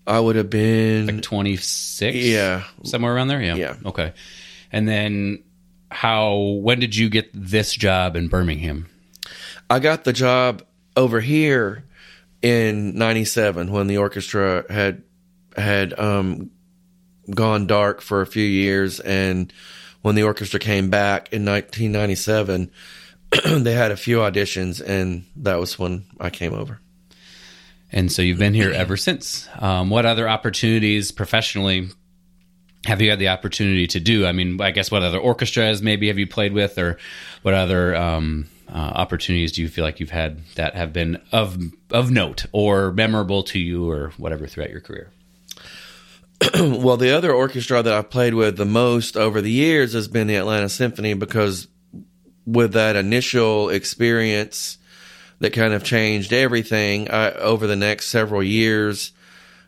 [0.06, 2.16] I would have been like 26?
[2.16, 2.64] Yeah.
[2.82, 3.42] Somewhere around there?
[3.42, 3.56] Yeah.
[3.56, 3.76] Yeah.
[3.84, 4.14] Okay.
[4.72, 5.42] And then
[5.90, 8.88] how when did you get this job in Birmingham?
[9.68, 10.62] I got the job
[10.96, 11.84] over here
[12.44, 15.02] in 97 when the orchestra had
[15.56, 16.50] had um,
[17.30, 19.50] gone dark for a few years and
[20.02, 22.70] when the orchestra came back in 1997
[23.46, 26.80] they had a few auditions and that was when I came over.
[27.90, 29.48] And so you've been here ever since.
[29.58, 31.88] Um, what other opportunities professionally
[32.84, 34.26] have you had the opportunity to do?
[34.26, 36.98] I mean, I guess what other orchestras maybe have you played with, or
[37.40, 41.58] what other um, uh, opportunities do you feel like you've had that have been of
[41.90, 45.10] of note or memorable to you or whatever throughout your career?
[46.54, 50.26] well, the other orchestra that I've played with the most over the years has been
[50.26, 51.68] the Atlanta Symphony because
[52.46, 54.78] with that initial experience
[55.38, 59.12] that kind of changed everything I, over the next several years,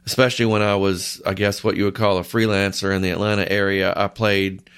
[0.05, 3.51] especially when I was, I guess, what you would call a freelancer in the Atlanta
[3.51, 4.69] area, I played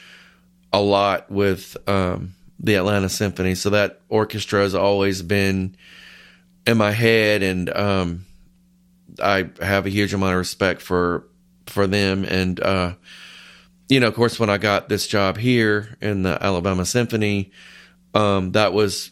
[0.73, 3.55] a lot with um, the Atlanta Symphony.
[3.55, 5.77] So that orchestra has always been
[6.67, 8.27] in my head, and um,
[9.23, 11.27] I have a huge amount of respect for
[11.67, 12.25] for them.
[12.25, 12.95] And uh,
[13.89, 17.53] you know, of course, when I got this job here in the Alabama Symphony,
[18.15, 19.11] um, that was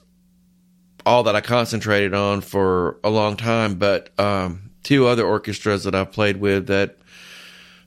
[1.05, 3.77] all that I concentrated on for a long time.
[3.77, 6.99] But um, two other orchestras that I've played with that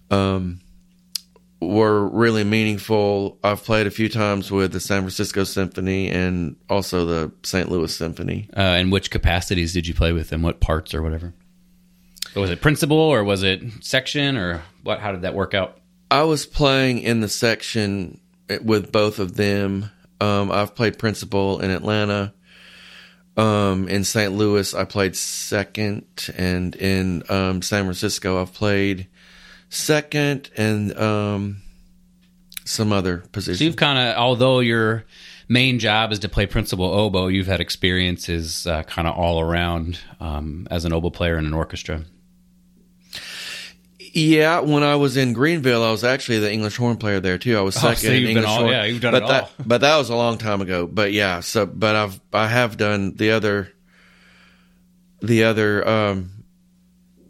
[0.10, 0.62] um,
[1.62, 3.38] were really meaningful.
[3.43, 7.69] I've played a few times with the San Francisco Symphony and also the St.
[7.69, 8.50] Louis Symphony.
[8.56, 10.41] Uh, and which capacities did you play with them?
[10.41, 11.34] What parts or whatever?
[12.36, 15.00] was it principal or was it section or what?
[15.00, 15.80] How did that work out?
[16.12, 18.19] I was playing in the section
[18.62, 19.89] with both of them.
[20.22, 22.34] Um, I've played principal in Atlanta.
[23.38, 24.34] Um, in St.
[24.34, 29.08] Louis, I played second, and in um, San Francisco, I've played
[29.69, 31.62] second and um,
[32.65, 33.60] some other positions.
[33.60, 35.05] So you've kind of, although your
[35.47, 39.99] main job is to play principal oboe, you've had experiences uh, kind of all around
[40.19, 42.03] um, as an oboe player in an orchestra.
[44.12, 47.55] Yeah, when I was in Greenville, I was actually the English horn player there too.
[47.58, 48.71] I was Oh, second so you've been English all- horn.
[48.71, 49.49] yeah, you've done but it that, all.
[49.65, 50.88] But that was a long time ago.
[50.88, 53.71] But yeah, so but I've I have done the other
[55.21, 56.38] the other um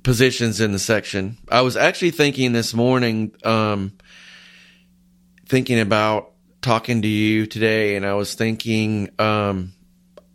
[0.04, 1.38] positions in the section.
[1.50, 3.94] I was actually thinking this morning um
[5.48, 6.32] thinking about
[6.62, 9.74] talking to you today and I was thinking um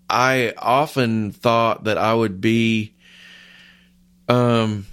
[0.08, 2.94] I often thought that I would be
[4.28, 4.86] um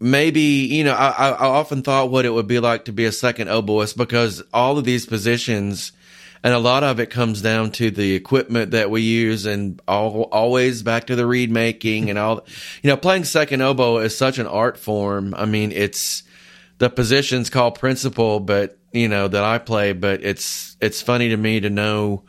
[0.00, 3.12] maybe you know I, I often thought what it would be like to be a
[3.12, 5.92] second oboist because all of these positions
[6.44, 10.22] and a lot of it comes down to the equipment that we use and all,
[10.24, 12.44] always back to the reed making and all
[12.82, 16.22] you know playing second oboe is such an art form i mean it's
[16.78, 21.36] the position's called principal but you know that i play but it's it's funny to
[21.36, 22.22] me to know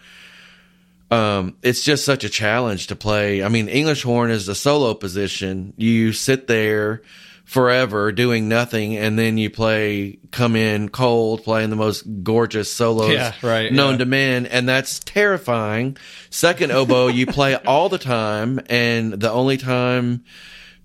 [1.11, 3.43] um, it's just such a challenge to play.
[3.43, 5.73] I mean, English horn is the solo position.
[5.77, 7.03] You sit there
[7.43, 13.11] forever doing nothing, and then you play, come in cold, playing the most gorgeous solos
[13.11, 13.97] Yeah, right, known yeah.
[13.99, 15.97] to men, and that's terrifying.
[16.29, 20.23] Second oboe, you play all the time, and the only time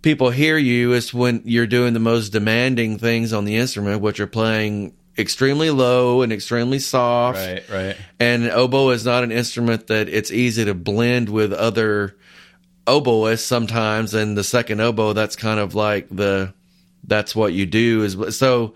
[0.02, 4.20] people hear you is when you're doing the most demanding things on the instrument, which
[4.20, 7.96] are playing extremely low and extremely soft Right, right.
[8.20, 12.14] and oboe is not an instrument that it's easy to blend with other
[12.88, 16.52] oboists sometimes and the second oboe that's kind of like the
[17.04, 18.74] that's what you do is so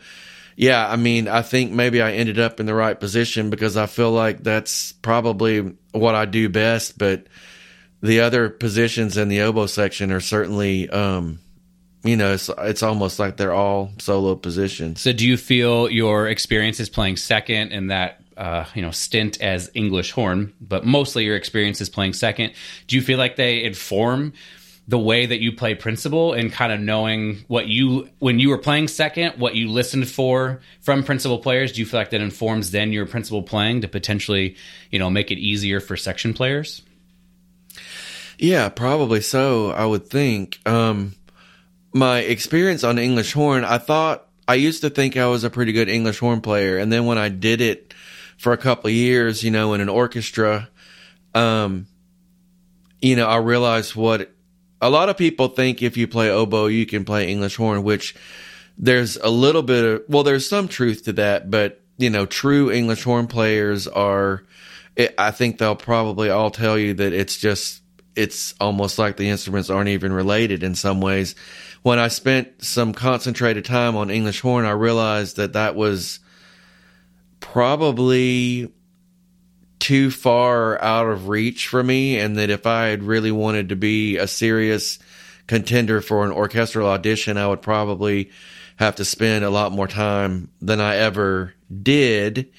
[0.57, 3.87] yeah i mean i think maybe i ended up in the right position because i
[3.87, 7.27] feel like that's probably what i do best but
[8.03, 11.39] the other positions in the oboe section are certainly um
[12.05, 15.01] you know it's it's almost like they're all solo positions.
[15.01, 19.71] So, do you feel your experiences playing second in that uh, you know stint as
[19.75, 22.53] English horn, but mostly your experience is playing second?
[22.87, 24.33] Do you feel like they inform
[24.89, 28.59] the way that you play principal and kind of knowing what you when you were
[28.59, 31.73] playing second, what you listened for from principal players?
[31.73, 34.57] Do you feel like that informs then your principal playing to potentially
[34.91, 36.83] you know make it easier for section players?
[38.39, 39.71] Yeah, probably so.
[39.71, 40.59] I would think.
[40.67, 41.15] Um,
[41.95, 45.73] my experience on English horn, I thought I used to think I was a pretty
[45.73, 47.95] good English horn player, and then when I did it
[48.43, 50.69] for a couple of years, you know, in an orchestra,
[51.33, 51.87] um,
[53.01, 54.33] you know, I realized what
[54.81, 58.17] a lot of people think if you play oboe, you can play English horn, which
[58.77, 62.73] there's a little bit of well, there's some truth to that, but you know, true
[62.73, 64.43] English horn players are.
[65.17, 67.81] I think they'll probably all tell you that it's just
[68.17, 71.37] it's almost like the instruments aren't even related in some ways.
[71.83, 76.19] When I spent some concentrated time on English horn, I realized that that was
[77.43, 78.73] probably
[79.79, 83.77] too far out of reach for me, and that if I had really wanted to
[83.77, 84.99] be a serious
[85.47, 88.31] contender for an orchestral audition, I would probably
[88.77, 91.53] have to spend a lot more time than I ever
[91.83, 92.51] did.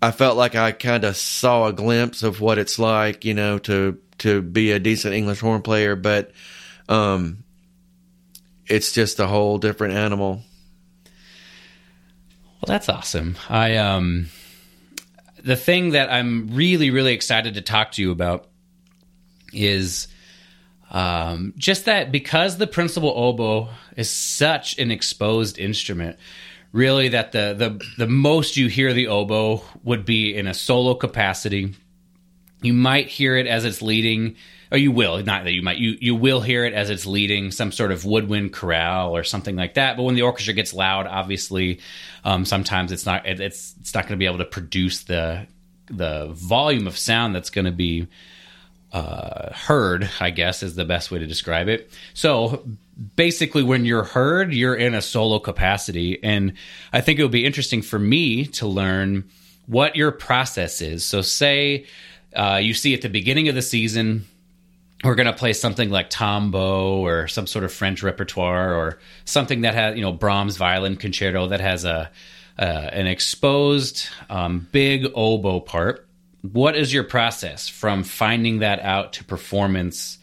[0.00, 3.58] I felt like I kind of saw a glimpse of what it's like, you know,
[3.58, 6.30] to to be a decent English horn player, but
[6.88, 7.42] um,
[8.66, 10.42] it's just a whole different animal.
[12.62, 13.36] Well, that's awesome.
[13.48, 14.28] I um
[15.42, 18.46] the thing that I'm really really excited to talk to you about
[19.52, 20.06] is
[20.92, 26.18] um just that because the principal oboe is such an exposed instrument
[26.70, 30.94] really that the the the most you hear the oboe would be in a solo
[30.94, 31.74] capacity
[32.62, 34.36] you might hear it as it's leading
[34.70, 37.50] or you will not that you might you you will hear it as it's leading
[37.50, 41.06] some sort of woodwind chorale or something like that but when the orchestra gets loud
[41.06, 41.78] obviously
[42.24, 45.46] um, sometimes it's not it, it's it's not going to be able to produce the
[45.90, 48.06] the volume of sound that's going to be
[48.92, 51.90] uh, heard i guess is the best way to describe it.
[52.14, 52.64] So
[53.16, 56.52] basically when you're heard you're in a solo capacity and
[56.92, 59.24] i think it would be interesting for me to learn
[59.66, 61.04] what your process is.
[61.04, 61.86] So say
[62.34, 64.26] uh, you see at the beginning of the season
[65.04, 69.62] we're going to play something like tombeau or some sort of french repertoire or something
[69.62, 72.10] that has you know brahms violin concerto that has a
[72.58, 76.06] uh, an exposed um, big oboe part.
[76.42, 80.18] What is your process from finding that out to performance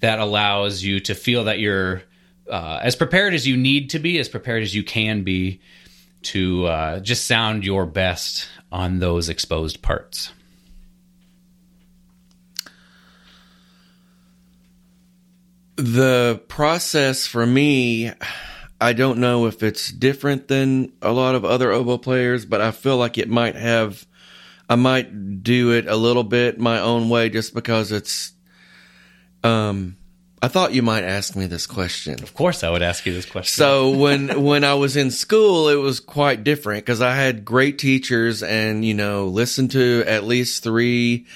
[0.00, 2.02] that allows you to feel that you're
[2.50, 5.60] uh, as prepared as you need to be as prepared as you can be
[6.22, 10.32] to uh, just sound your best on those exposed parts
[15.76, 18.10] The process for me,
[18.80, 22.70] I don't know if it's different than a lot of other oboe players, but I
[22.70, 24.06] feel like it might have,
[24.68, 28.32] I might do it a little bit my own way just because it's,
[29.44, 29.96] um,
[30.42, 32.22] I thought you might ask me this question.
[32.22, 33.56] Of course, I would ask you this question.
[33.56, 37.78] So when when I was in school, it was quite different because I had great
[37.78, 41.26] teachers, and you know, listened to at least three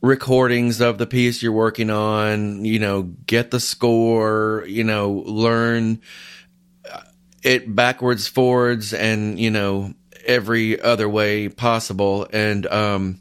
[0.00, 2.64] recordings of the piece you're working on.
[2.64, 4.64] You know, get the score.
[4.66, 6.00] You know, learn
[7.42, 9.94] it backwards, forwards, and you know
[10.26, 13.20] every other way possible, and um,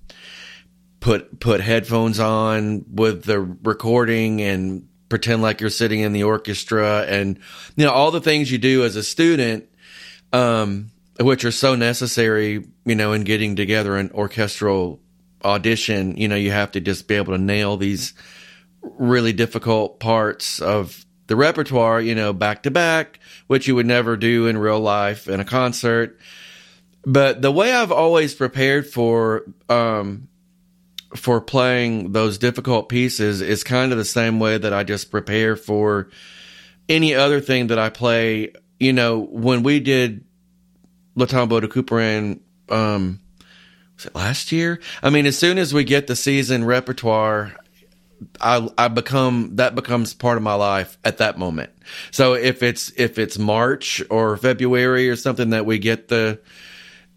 [1.00, 7.06] put put headphones on with the recording and pretend like you're sitting in the orchestra
[7.08, 7.38] and
[7.76, 9.70] you know all the things you do as a student
[10.34, 15.00] um, which are so necessary you know in getting together an orchestral
[15.44, 18.14] audition you know you have to just be able to nail these
[18.82, 24.16] really difficult parts of the repertoire you know back to back which you would never
[24.18, 26.18] do in real life in a concert
[27.06, 30.28] but the way I've always prepared for um,
[31.16, 35.56] for playing those difficult pieces is kind of the same way that I just prepare
[35.56, 36.10] for
[36.90, 38.54] any other thing that I play.
[38.80, 40.26] You know, when we did
[41.16, 43.20] Le Tombeau de Couperin, um,
[43.96, 44.80] was it last year?
[45.02, 47.54] I mean, as soon as we get the season repertoire,
[48.40, 51.72] I I become that becomes part of my life at that moment.
[52.12, 56.40] So if it's if it's March or February or something that we get the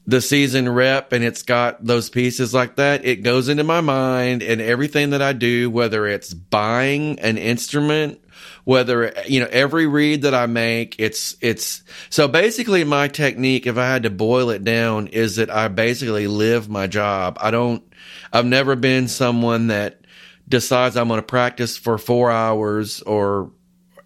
[0.08, 4.42] the season rep and it's got those pieces like that, it goes into my mind
[4.42, 8.18] and everything that I do, whether it's buying an instrument,
[8.64, 13.76] whether, you know, every reed that I make, it's, it's, so basically my technique, if
[13.76, 17.36] I had to boil it down, is that I basically live my job.
[17.38, 17.82] I don't,
[18.32, 20.00] I've never been someone that
[20.48, 23.52] decides I'm going to practice for four hours or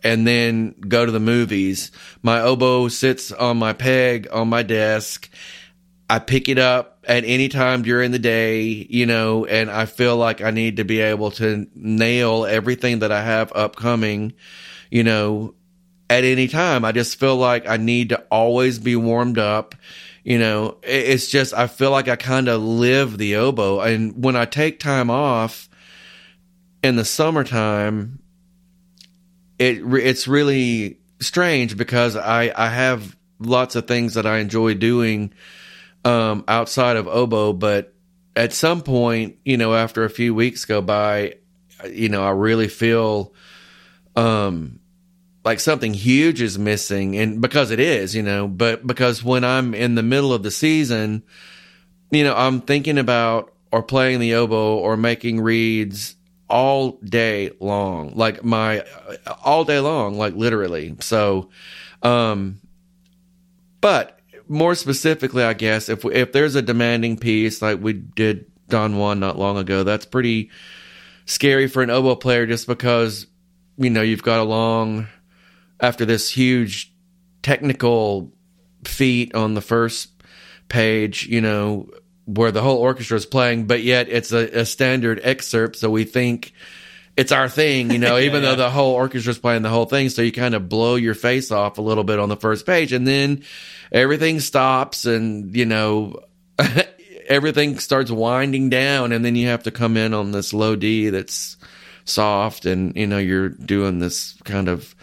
[0.02, 1.92] and then go to the movies.
[2.24, 5.30] My oboe sits on my peg on my desk
[6.12, 10.14] I pick it up at any time during the day, you know, and I feel
[10.14, 14.34] like I need to be able to nail everything that I have upcoming,
[14.90, 15.54] you know,
[16.10, 16.84] at any time.
[16.84, 19.74] I just feel like I need to always be warmed up.
[20.22, 23.80] You know, it's just, I feel like I kind of live the oboe.
[23.80, 25.70] And when I take time off
[26.84, 28.18] in the summertime,
[29.58, 35.32] it, it's really strange because I, I have lots of things that I enjoy doing
[36.04, 37.94] um, outside of oboe, but
[38.34, 41.34] at some point, you know, after a few weeks go by,
[41.88, 43.34] you know, I really feel
[44.16, 44.80] um,
[45.44, 49.74] like something huge is missing, and because it is, you know, but because when I'm
[49.74, 51.22] in the middle of the season,
[52.10, 56.14] you know, I'm thinking about or playing the oboe or making reeds
[56.48, 58.84] all day long, like my
[59.42, 60.94] all day long, like literally.
[61.00, 61.48] So,
[62.02, 62.60] um,
[63.80, 64.20] but
[64.52, 69.18] more specifically, I guess if if there's a demanding piece like we did Don Juan
[69.18, 70.50] not long ago, that's pretty
[71.24, 73.26] scary for an oboe player just because
[73.78, 75.08] you know you've got a long
[75.80, 76.92] after this huge
[77.42, 78.30] technical
[78.84, 80.10] feat on the first
[80.68, 81.88] page, you know,
[82.26, 86.04] where the whole orchestra is playing, but yet it's a, a standard excerpt, so we
[86.04, 86.52] think
[87.16, 88.50] it's our thing, you know, even yeah.
[88.50, 90.08] though the whole orchestra's playing the whole thing.
[90.08, 92.92] So you kind of blow your face off a little bit on the first page
[92.92, 93.44] and then
[93.90, 96.20] everything stops and, you know,
[97.28, 101.10] everything starts winding down and then you have to come in on this low D
[101.10, 101.56] that's
[102.04, 104.94] soft and, you know, you're doing this kind of,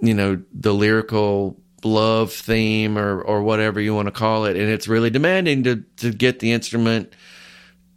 [0.00, 4.56] you know, the lyrical love theme or, or whatever you want to call it.
[4.56, 7.12] And it's really demanding to, to get the instrument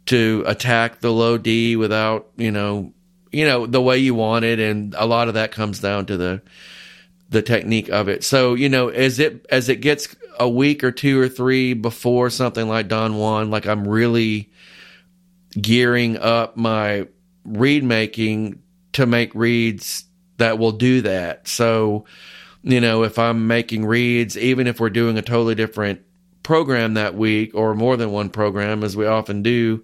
[0.06, 2.92] to attack the low D without, you know,
[3.32, 6.16] you know the way you want it and a lot of that comes down to
[6.16, 6.42] the
[7.30, 8.22] the technique of it.
[8.22, 12.30] So you know as it as it gets a week or two or three before
[12.30, 14.50] something like don juan like i'm really
[15.60, 17.06] gearing up my
[17.44, 18.62] reed making
[18.92, 20.04] to make reeds
[20.38, 21.48] that will do that.
[21.48, 22.04] So
[22.62, 26.00] you know if i'm making reeds even if we're doing a totally different
[26.42, 29.82] program that week or more than one program as we often do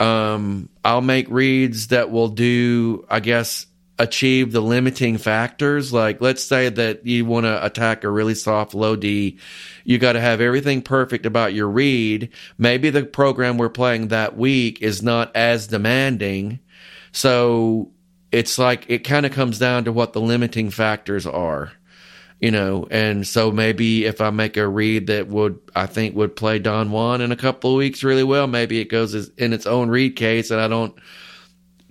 [0.00, 3.66] um, I'll make reeds that will do, I guess,
[3.98, 5.92] achieve the limiting factors.
[5.92, 9.38] Like, let's say that you want to attack a really soft low D.
[9.84, 12.30] You got to have everything perfect about your reed.
[12.56, 16.60] Maybe the program we're playing that week is not as demanding.
[17.10, 17.90] So
[18.30, 21.72] it's like, it kind of comes down to what the limiting factors are
[22.40, 26.36] you know, and so maybe if I make a reed that would, I think would
[26.36, 29.66] play Don Juan in a couple of weeks really well, maybe it goes in its
[29.66, 30.94] own reed case and I don't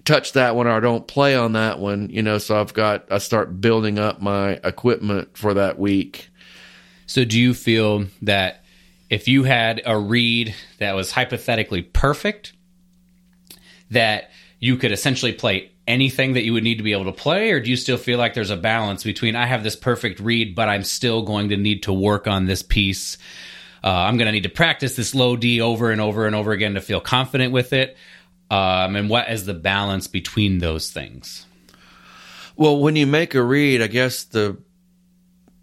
[0.05, 3.11] touch that one or I don't play on that one, you know, so I've got,
[3.11, 6.29] I start building up my equipment for that week.
[7.07, 8.63] So do you feel that
[9.09, 12.53] if you had a reed that was hypothetically perfect,
[13.91, 17.51] that you could essentially play anything that you would need to be able to play,
[17.51, 20.55] or do you still feel like there's a balance between I have this perfect reed,
[20.55, 23.17] but I'm still going to need to work on this piece?
[23.83, 26.51] Uh, I'm going to need to practice this low D over and over and over
[26.51, 27.95] again to feel confident with it.
[28.49, 31.45] Um, and what is the balance between those things?
[32.55, 34.57] Well, when you make a reed, I guess the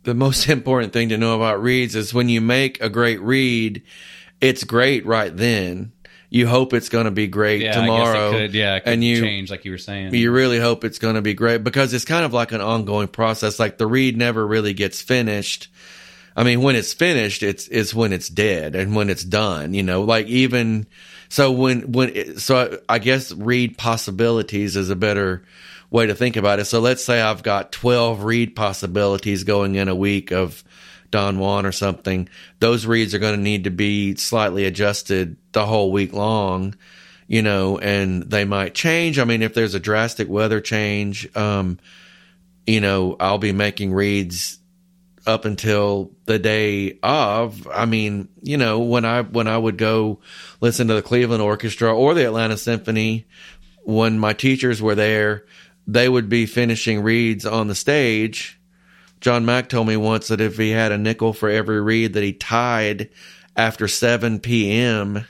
[0.05, 3.83] the most important thing to know about reeds is when you make a great reed,
[4.41, 5.93] it's great right then.
[6.35, 8.31] You hope it's going to be great Yeah, tomorrow.
[8.31, 10.13] I could, yeah, could and you change like you were saying.
[10.13, 13.07] you really hope it's going to be great because it's kind of like an ongoing
[13.07, 13.61] process.
[13.61, 15.69] Like the reed never really gets finished.
[16.35, 19.75] I mean, when it's finished, it's it's when it's dead and when it's done.
[19.75, 20.89] You know, like even
[21.29, 25.45] so when when it, so I guess reed possibilities is a better
[25.89, 26.65] way to think about it.
[26.65, 30.65] So let's say I've got twelve reed possibilities going in a week of
[31.15, 32.29] Don Juan or something.
[32.59, 36.75] Those reeds are going to need to be slightly adjusted the whole week long
[37.27, 39.19] you know, and they might change.
[39.19, 41.79] I mean, if there's a drastic weather change, um,
[42.67, 44.59] you know, I'll be making reeds
[45.27, 47.67] up until the day of.
[47.69, 50.21] I mean, you know, when I when I would go
[50.61, 53.27] listen to the Cleveland Orchestra or the Atlanta Symphony,
[53.85, 55.45] when my teachers were there,
[55.87, 58.59] they would be finishing reeds on the stage.
[59.25, 62.23] John Mack told me once that if he had a nickel for every reed that
[62.23, 63.09] he tied
[63.57, 65.25] after 7 p.m.,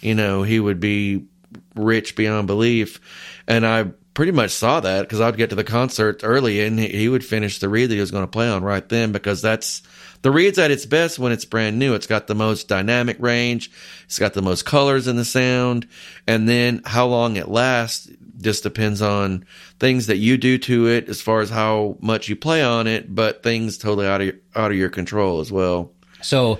[0.00, 1.26] you know, he would be
[1.74, 3.02] rich beyond belief.
[3.46, 7.06] And I pretty much saw that because I'd get to the concert early and he,
[7.06, 9.82] would finish the reed that he was going to play on right then because that's
[10.22, 11.92] the reed's at its best when it's brand new.
[11.92, 13.70] It's got the most dynamic range.
[14.06, 15.86] It's got the most colors in the sound.
[16.26, 18.08] And then how long it lasts
[18.40, 19.46] just depends on
[19.78, 23.14] things that you do to it as far as how much you play on it,
[23.14, 25.92] but things totally out of your, out of your control as well.
[26.22, 26.58] So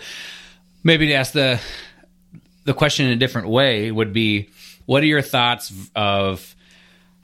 [0.82, 1.60] maybe to ask the
[2.64, 4.48] the question in a different way would be,
[4.86, 6.54] what are your thoughts of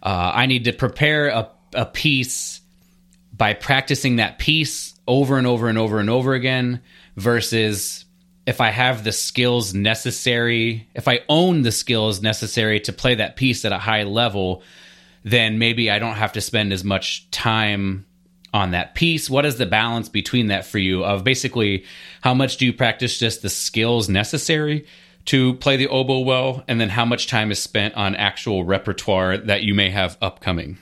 [0.03, 2.61] uh, I need to prepare a, a piece
[3.36, 6.82] by practicing that piece over and over and over and over again
[7.16, 8.05] versus
[8.47, 13.36] if I have the skills necessary, if I own the skills necessary to play that
[13.36, 14.62] piece at a high level,
[15.24, 18.07] then maybe I don't have to spend as much time
[18.53, 19.30] on that piece.
[19.30, 21.84] What is the balance between that for you of basically
[22.22, 24.86] how much do you practice just the skills necessary
[25.26, 29.36] to play the oboe well and then how much time is spent on actual repertoire
[29.36, 30.78] that you may have upcoming?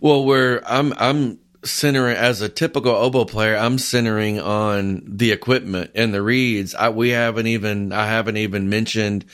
[0.00, 1.40] Well, where I'm I'm
[1.70, 6.74] centering as a typical oboe player, I'm centering on the equipment and the reeds.
[6.74, 9.24] I we haven't even I haven't even mentioned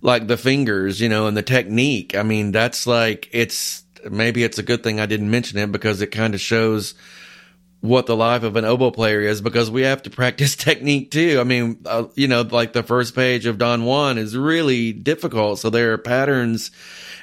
[0.00, 2.14] like the fingers, you know, and the technique.
[2.14, 6.00] I mean, that's like it's maybe it's a good thing I didn't mention it because
[6.00, 6.94] it kind of shows
[7.80, 11.38] what the life of an oboe player is because we have to practice technique too.
[11.40, 15.58] I mean, uh, you know, like the first page of Don Juan is really difficult.
[15.58, 16.70] So there are patterns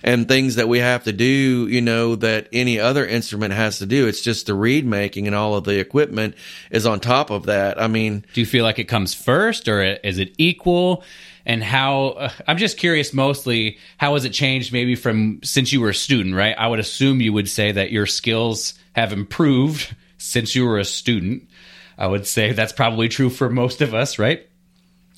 [0.05, 3.87] and things that we have to do, you know, that any other instrument has to
[3.87, 4.07] do.
[4.07, 6.35] It's just the reed making and all of the equipment
[6.69, 7.81] is on top of that.
[7.81, 11.03] I mean, Do you feel like it comes first or is it equal?
[11.43, 15.81] And how, uh, I'm just curious mostly, how has it changed maybe from since you
[15.81, 16.55] were a student, right?
[16.55, 20.85] I would assume you would say that your skills have improved since you were a
[20.85, 21.49] student.
[21.97, 24.47] I would say that's probably true for most of us, right?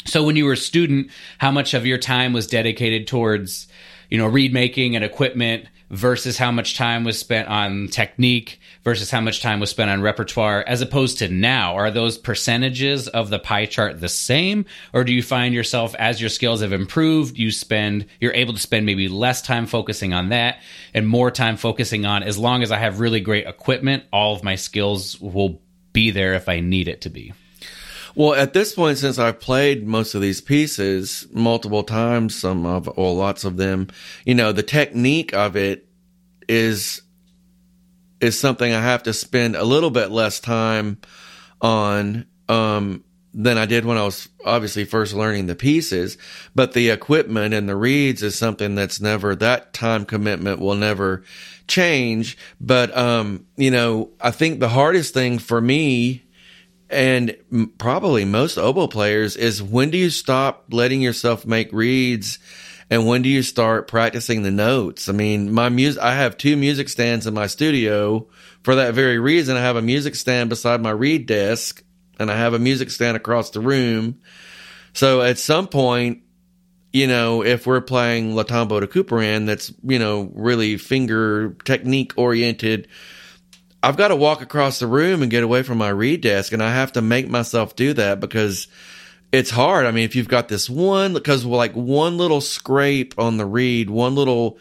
[0.06, 3.68] So when you were a student, how much of your time was dedicated towards,
[4.10, 9.10] you know, reed making and equipment versus how much time was spent on technique versus
[9.10, 11.76] how much time was spent on repertoire as opposed to now?
[11.76, 16.20] Are those percentages of the pie chart the same or do you find yourself as
[16.20, 20.30] your skills have improved, you spend you're able to spend maybe less time focusing on
[20.30, 20.62] that
[20.94, 24.44] and more time focusing on as long as I have really great equipment, all of
[24.44, 25.62] my skills will
[25.94, 27.34] be there if I need it to be.
[28.18, 32.90] Well, at this point, since I've played most of these pieces multiple times, some of,
[32.98, 33.90] or lots of them,
[34.26, 35.88] you know, the technique of it
[36.50, 37.04] is,
[38.20, 40.98] is something I have to spend a little bit less time
[41.62, 43.04] on, um,
[43.36, 46.18] than I did when I was obviously first learning the pieces.
[46.56, 51.24] But the equipment and the reeds is something that's never, that time commitment will never
[51.68, 52.36] change.
[52.60, 56.24] But, um, you know, I think the hardest thing for me,
[56.90, 57.36] and
[57.78, 62.40] probably most oboe players is when do you stop letting yourself make reeds
[62.90, 65.10] and when do you start practicing the notes?
[65.10, 68.28] I mean, my music, I have two music stands in my studio
[68.64, 69.58] for that very reason.
[69.58, 71.84] I have a music stand beside my reed desk
[72.18, 74.20] and I have a music stand across the room.
[74.94, 76.24] So at some point,
[76.94, 82.14] you know, if we're playing La Tombeau de Couperin, that's, you know, really finger technique
[82.16, 82.88] oriented,
[83.88, 86.62] I've got to walk across the room and get away from my reed desk, and
[86.62, 88.68] I have to make myself do that because
[89.32, 89.86] it's hard.
[89.86, 93.90] I mean, if you've got this one, because like one little scrape on the reed,
[93.90, 94.60] one little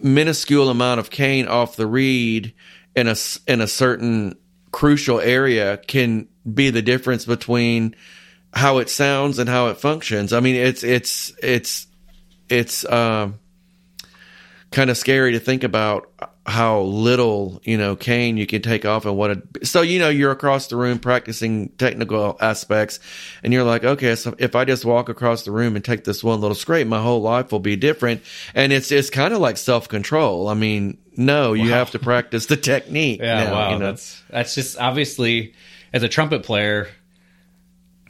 [0.00, 2.54] minuscule amount of cane off the reed
[2.94, 3.16] in a
[3.48, 4.36] in a certain
[4.70, 7.96] crucial area can be the difference between
[8.54, 10.32] how it sounds and how it functions.
[10.32, 11.88] I mean, it's it's it's
[12.48, 13.40] it's um,
[14.70, 16.10] kind of scary to think about
[16.46, 20.08] how little you know cane you can take off and what it so you know
[20.08, 22.98] you're across the room practicing technical aspects
[23.42, 26.24] and you're like okay so if i just walk across the room and take this
[26.24, 28.22] one little scrape my whole life will be different
[28.54, 32.56] and it's it's kind of like self-control i mean no you have to practice the
[32.56, 33.72] technique Yeah, now, wow.
[33.72, 33.86] you know?
[33.86, 35.52] That's that's just obviously
[35.92, 36.88] as a trumpet player,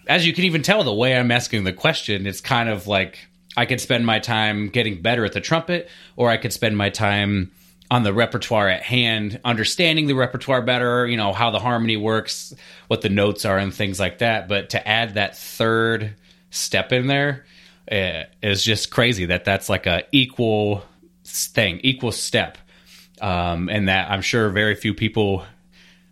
[0.06, 3.18] as you can even tell the way I'm asking the question, it's kind of like
[3.56, 6.90] I could spend my time getting better at the trumpet, or I could spend my
[6.90, 7.50] time
[7.90, 12.54] on the repertoire at hand, understanding the repertoire better, you know, how the harmony works,
[12.86, 14.46] what the notes are, and things like that.
[14.46, 16.14] But to add that third
[16.50, 17.44] step in there
[17.88, 20.84] eh, is just crazy that that's like a equal
[21.24, 22.58] thing, equal step.
[23.20, 25.44] Um, and that I'm sure very few people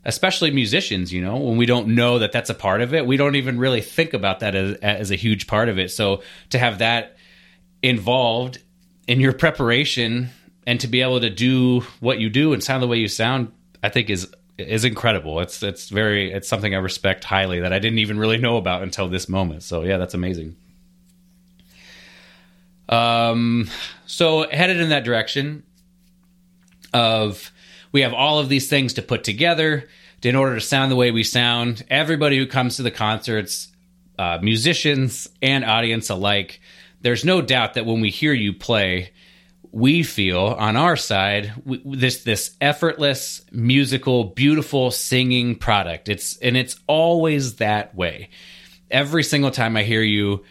[0.05, 3.18] especially musicians, you know, when we don't know that that's a part of it, we
[3.18, 5.91] don't even really think about that as, as a huge part of it.
[5.91, 7.18] So to have that
[7.83, 8.59] involved
[9.07, 10.31] in your preparation
[10.66, 13.53] and to be able to do what you do and sound the way you sound,
[13.83, 15.41] I think is is incredible.
[15.41, 18.83] It's it's very it's something I respect highly that I didn't even really know about
[18.83, 19.62] until this moment.
[19.62, 20.57] So yeah, that's amazing.
[22.89, 23.68] Um,
[24.07, 25.62] so headed in that direction
[26.93, 27.53] of
[27.93, 29.89] we have all of these things to put together
[30.22, 31.85] in order to sound the way we sound.
[31.89, 33.68] Everybody who comes to the concerts,
[34.18, 36.61] uh, musicians and audience alike,
[37.01, 39.12] there's no doubt that when we hear you play,
[39.70, 46.09] we feel on our side w- this this effortless, musical, beautiful singing product.
[46.09, 48.30] It's and it's always that way.
[48.90, 50.44] Every single time I hear you,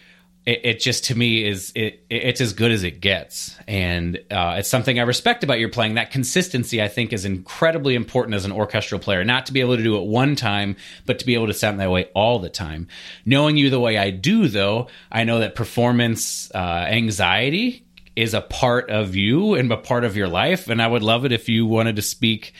[0.47, 3.55] it, it just to me is it, it's as good as it gets.
[3.67, 5.95] And uh, it's something i respect about your playing.
[5.95, 9.23] That consistency i think is incredibly important as an orchestral player.
[9.25, 11.79] Not to be able to do it one time but to be able to sound
[11.79, 12.87] that way all the time.
[13.25, 17.85] Knowing you the way i do though i know that performance uh, anxiety
[18.15, 20.69] is a part of you and a part of your life.
[20.69, 22.53] And i would love it if you wanted to speak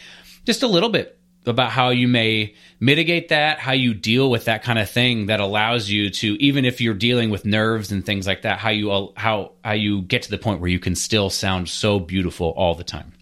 [0.46, 1.17] just a little bit
[1.48, 5.40] about how you may mitigate that, how you deal with that kind of thing that
[5.40, 9.12] allows you to, even if you're dealing with nerves and things like that, how you
[9.16, 12.76] how how you get to the point where you can still sound so beautiful all
[12.76, 13.14] the time.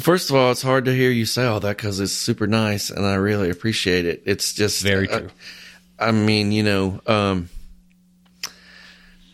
[0.00, 2.88] First of all, it's hard to hear you say all that because it's super nice,
[2.90, 4.22] and I really appreciate it.
[4.24, 5.30] It's just Very uh, true.
[5.98, 7.50] I mean, you know, um,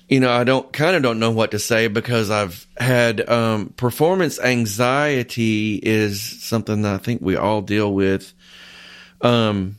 [0.09, 3.74] you know, I don't kind of don't know what to say because I've had um,
[3.76, 8.32] performance anxiety is something that I think we all deal with.
[9.20, 9.76] Um,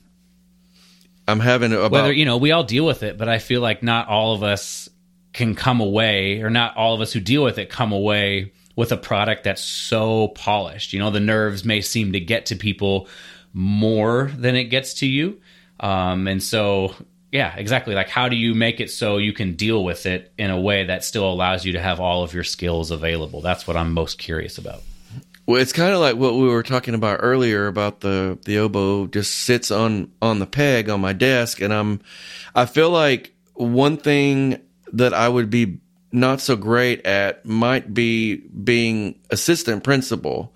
[1.27, 3.81] I'm having about Whether you know, we all deal with it, but I feel like
[3.81, 4.89] not all of us
[5.33, 8.91] can come away, or not all of us who deal with it come away with
[8.91, 10.93] a product that's so polished.
[10.93, 13.07] You know, the nerves may seem to get to people
[13.53, 15.39] more than it gets to you,
[15.79, 16.93] um, and so
[17.31, 17.93] yeah, exactly.
[17.93, 20.85] Like, how do you make it so you can deal with it in a way
[20.85, 23.41] that still allows you to have all of your skills available?
[23.41, 24.81] That's what I'm most curious about.
[25.45, 29.07] Well, it's kind of like what we were talking about earlier about the the oboe
[29.07, 32.01] just sits on on the peg on my desk, and I'm
[32.53, 34.61] I feel like one thing
[34.93, 35.79] that I would be
[36.11, 40.55] not so great at might be being assistant principal,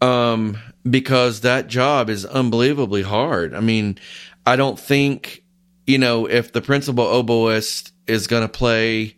[0.00, 3.54] um, because that job is unbelievably hard.
[3.54, 3.98] I mean,
[4.44, 5.44] I don't think
[5.86, 9.16] you know if the principal oboist is going to play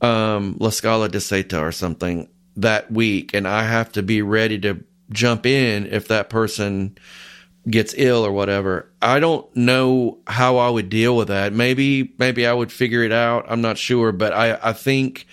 [0.00, 4.58] um, La Scala di Seta or something that week, and I have to be ready
[4.60, 6.96] to jump in if that person
[7.68, 8.90] gets ill or whatever.
[9.02, 11.52] I don't know how I would deal with that.
[11.52, 13.46] Maybe maybe I would figure it out.
[13.48, 15.26] I'm not sure, but I I think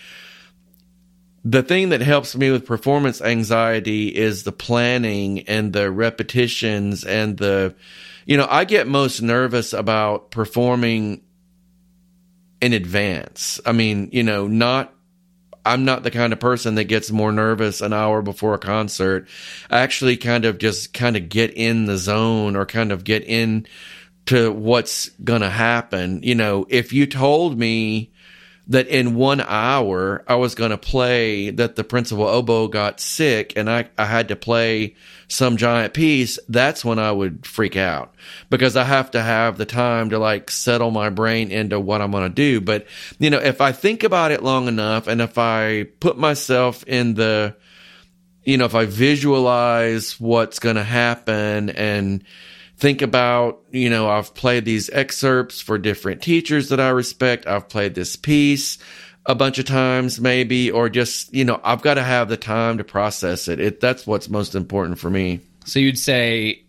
[1.46, 7.38] the thing that helps me with performance anxiety is the planning and the repetitions and
[7.38, 7.74] the
[8.28, 11.22] you know, I get most nervous about performing
[12.62, 13.62] in advance.
[13.66, 14.94] I mean, you know, not
[15.66, 19.28] I'm not the kind of person that gets more nervous an hour before a concert.
[19.70, 23.24] I actually kind of just kind of get in the zone or kind of get
[23.24, 23.66] in
[24.28, 26.22] to what's going to happen.
[26.22, 28.12] You know, if you told me
[28.70, 33.54] that in one hour I was going to play that the principal oboe got sick
[33.56, 34.96] and I, I had to play
[35.30, 38.14] some giant piece, that's when I would freak out
[38.50, 42.12] because I have to have the time to like settle my brain into what I'm
[42.12, 42.62] going to do.
[42.62, 42.88] But,
[43.20, 47.14] you know, if I think about it long enough and if I put myself in
[47.14, 47.56] the,
[48.44, 52.24] you know, if I visualize what's going to happen and
[52.78, 57.48] think about, you know, I've played these excerpts for different teachers that I respect.
[57.48, 58.78] I've played this piece
[59.26, 62.78] a bunch of times maybe, or just, you know, I've got to have the time
[62.78, 63.60] to process it.
[63.60, 65.42] it that's what's most important for me.
[65.66, 66.64] So you'd say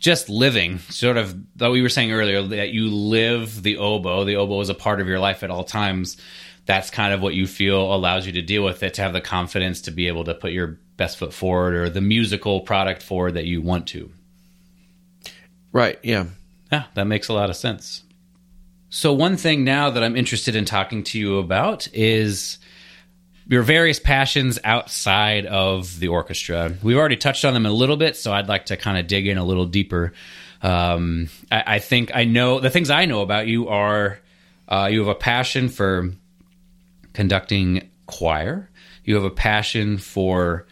[0.00, 4.36] just living, sort of, though we were saying earlier that you live the oboe, the
[4.36, 6.16] oboe is a part of your life at all times.
[6.66, 9.20] That's kind of what you feel allows you to deal with it, to have the
[9.20, 13.34] confidence to be able to put your best foot forward or the musical product forward
[13.34, 14.10] that you want to.
[15.74, 15.98] Right.
[16.04, 16.26] Yeah.
[16.72, 18.04] Yeah, that makes a lot of sense.
[18.90, 22.58] So, one thing now that I'm interested in talking to you about is
[23.48, 26.74] your various passions outside of the orchestra.
[26.82, 29.26] We've already touched on them a little bit, so I'd like to kind of dig
[29.26, 30.12] in a little deeper.
[30.62, 34.20] Um, I, I, think I know the things I know about you are
[34.68, 36.12] uh, you have a passion for
[37.12, 38.70] conducting choir,
[39.04, 40.66] you have a passion for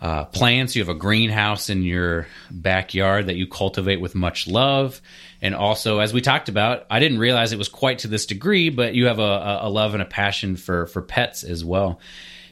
[0.00, 0.76] uh, plants.
[0.76, 5.00] You have a greenhouse in your backyard that you cultivate with much love.
[5.40, 8.70] And also, as we talked about, I didn't realize it was quite to this degree,
[8.70, 12.00] but you have a, a love and a passion for for pets as well.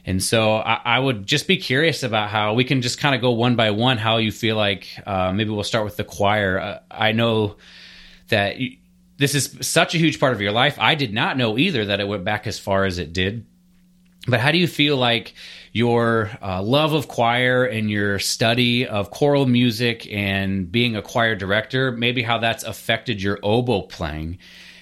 [0.07, 3.21] And so, I, I would just be curious about how we can just kind of
[3.21, 3.97] go one by one.
[3.97, 6.59] How you feel like uh, maybe we'll start with the choir.
[6.59, 7.57] Uh, I know
[8.29, 8.77] that you,
[9.17, 10.77] this is such a huge part of your life.
[10.79, 13.45] I did not know either that it went back as far as it did.
[14.27, 15.33] But how do you feel like
[15.75, 21.35] your uh, love of choir and your study of choral music and being a choir
[21.35, 24.37] director, maybe how that's affected your oboe playing,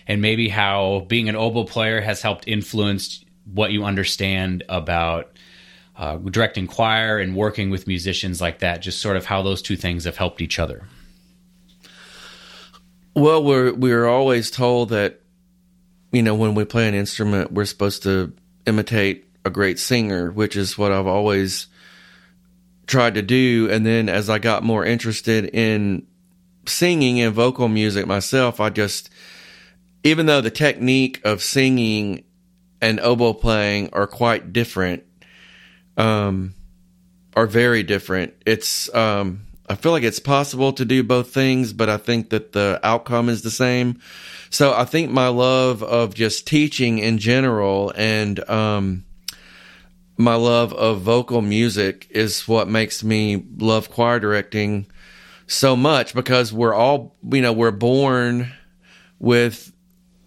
[0.06, 5.36] and maybe how being an oboe player has helped influence what you understand about
[5.96, 9.76] uh, directing choir and working with musicians like that, just sort of how those two
[9.76, 10.86] things have helped each other.
[13.16, 15.22] Well, we're we're always told that
[16.12, 18.32] you know when we play an instrument, we're supposed to
[18.68, 21.68] imitate a great singer, which is what I've always
[22.88, 23.70] tried to do.
[23.72, 26.06] And then as I got more interested in
[26.66, 29.10] singing and vocal music myself, I just,
[30.04, 32.24] even though the technique of singing
[32.82, 35.04] and oboe playing are quite different,
[35.98, 36.54] um,
[37.36, 38.34] are very different.
[38.46, 42.52] It's, um, I feel like it's possible to do both things, but I think that
[42.52, 44.00] the outcome is the same.
[44.50, 49.06] So I think my love of just teaching in general and, um,
[50.18, 54.86] my love of vocal music is what makes me love choir directing
[55.48, 58.52] so much because we're all, you know, we're born
[59.20, 59.72] with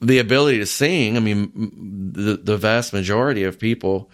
[0.00, 1.16] the ability to sing.
[1.16, 4.10] I mean, the, the vast majority of people,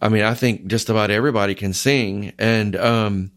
[0.00, 2.32] I mean, I think just about everybody can sing.
[2.38, 3.30] And, um,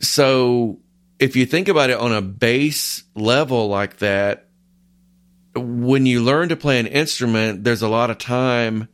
[0.00, 0.80] so
[1.18, 4.48] if you think about it on a base level like that,
[5.54, 8.88] when you learn to play an instrument, there's a lot of time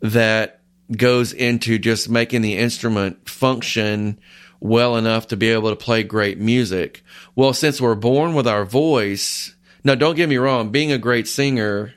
[0.00, 0.61] that
[0.96, 4.18] goes into just making the instrument function
[4.60, 7.02] well enough to be able to play great music.
[7.34, 11.26] Well, since we're born with our voice, now don't get me wrong, being a great
[11.26, 11.94] singer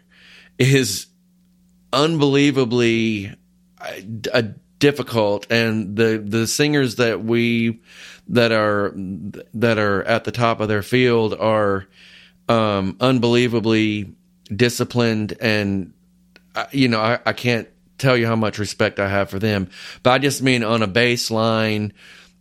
[0.57, 1.07] is
[1.93, 3.35] unbelievably
[4.33, 4.41] uh,
[4.79, 7.79] difficult and the the singers that we
[8.27, 8.93] that are
[9.53, 11.87] that are at the top of their field are
[12.49, 14.13] um, unbelievably
[14.53, 15.93] disciplined and
[16.55, 17.67] uh, you know I, I can't
[17.97, 19.69] tell you how much respect I have for them.
[20.03, 21.91] But I just mean on a baseline,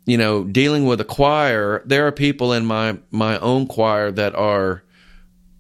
[0.06, 4.34] you know, dealing with a choir, there are people in my my own choir that
[4.34, 4.82] are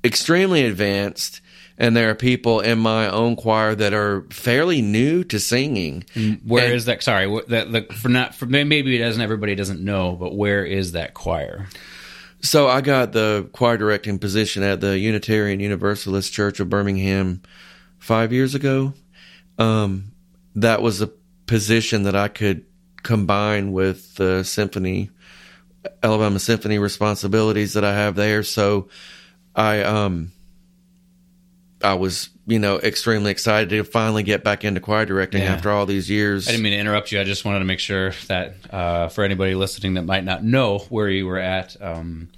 [0.04, 1.40] extremely advanced
[1.76, 6.04] and there are people in my own choir that are fairly new to singing.
[6.14, 7.02] Mm, where and, is that?
[7.02, 10.92] Sorry, that the for not for maybe it doesn't everybody doesn't know, but where is
[10.92, 11.66] that choir?
[12.42, 17.42] So I got the choir directing position at the Unitarian Universalist Church of Birmingham
[17.98, 18.92] five years ago,
[19.58, 20.12] um,
[20.56, 21.10] that was a
[21.46, 22.64] position that I could
[23.02, 25.10] combine with the symphony,
[26.02, 28.42] Alabama Symphony responsibilities that I have there.
[28.42, 28.88] So
[29.54, 30.32] I, um,
[31.82, 35.52] I was, you know, extremely excited to finally get back into choir directing yeah.
[35.52, 36.48] after all these years.
[36.48, 37.20] I didn't mean to interrupt you.
[37.20, 40.78] I just wanted to make sure that uh, for anybody listening that might not know
[40.88, 42.28] where you were at, um,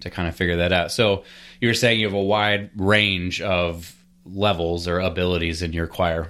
[0.00, 0.92] to kind of figure that out.
[0.92, 1.24] So
[1.60, 3.94] you were saying you have a wide range of
[4.24, 6.28] levels or abilities in your choir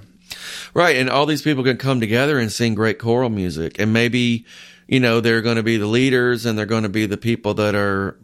[0.73, 0.97] Right.
[0.97, 3.79] And all these people can come together and sing great choral music.
[3.79, 4.45] And maybe,
[4.87, 7.55] you know, they're going to be the leaders and they're going to be the people
[7.55, 8.17] that are,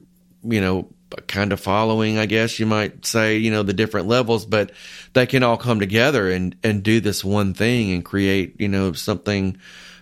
[0.44, 0.88] you know,
[1.28, 4.72] kind of following, I guess you might say, you know, the different levels, but
[5.14, 8.94] they can all come together and, and do this one thing and create, you know,
[8.94, 9.58] something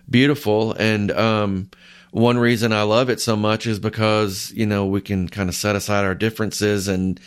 [0.09, 0.73] beautiful.
[0.73, 1.69] And, um,
[2.11, 5.55] one reason I love it so much is because, you know, we can kind of
[5.55, 7.19] set aside our differences and,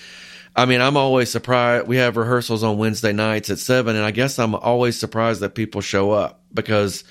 [0.54, 1.86] I mean, I'm always surprised.
[1.86, 5.54] We have rehearsals on Wednesday nights at seven, and I guess I'm always surprised that
[5.54, 7.04] people show up because,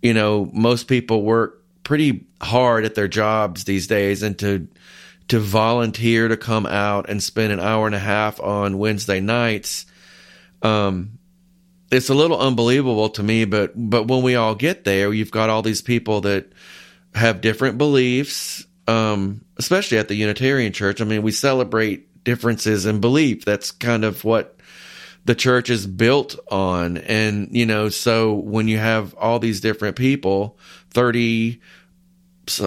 [0.00, 4.68] you know, most people work pretty hard at their jobs these days and to
[5.28, 9.86] to volunteer to come out and spend an hour and a half on Wednesday nights
[10.62, 11.18] um
[11.90, 15.50] it's a little unbelievable to me but but when we all get there you've got
[15.50, 16.52] all these people that
[17.14, 23.00] have different beliefs um especially at the Unitarian church I mean we celebrate differences in
[23.00, 24.56] belief that's kind of what
[25.24, 26.98] the church is built on.
[26.98, 30.58] And, you know, so when you have all these different people,
[30.90, 31.60] 30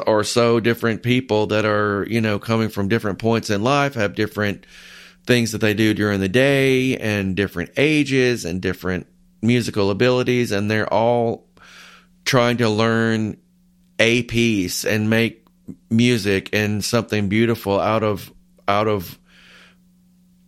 [0.08, 4.16] or so different people that are, you know, coming from different points in life, have
[4.16, 4.66] different
[5.26, 9.08] things that they do during the day and different ages and different
[9.41, 10.51] musical abilities.
[10.51, 11.45] And they're all
[12.24, 13.38] trying to learn
[13.99, 15.45] a piece and make
[15.89, 18.32] music and something beautiful out of,
[18.68, 19.20] out of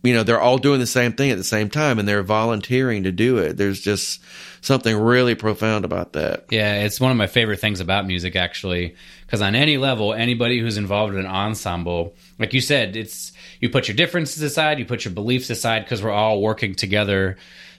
[0.02, 3.04] you know they're all doing the same thing at the same time and they're volunteering
[3.04, 3.56] to do it.
[3.56, 4.20] There's just
[4.60, 6.46] something really profound about that.
[6.50, 8.94] Yeah it's one of my favorite things about music actually
[9.26, 13.68] because on any level anybody who's involved in an ensemble like you said it's you
[13.68, 17.36] put your differences aside you put your beliefs aside because we're all working together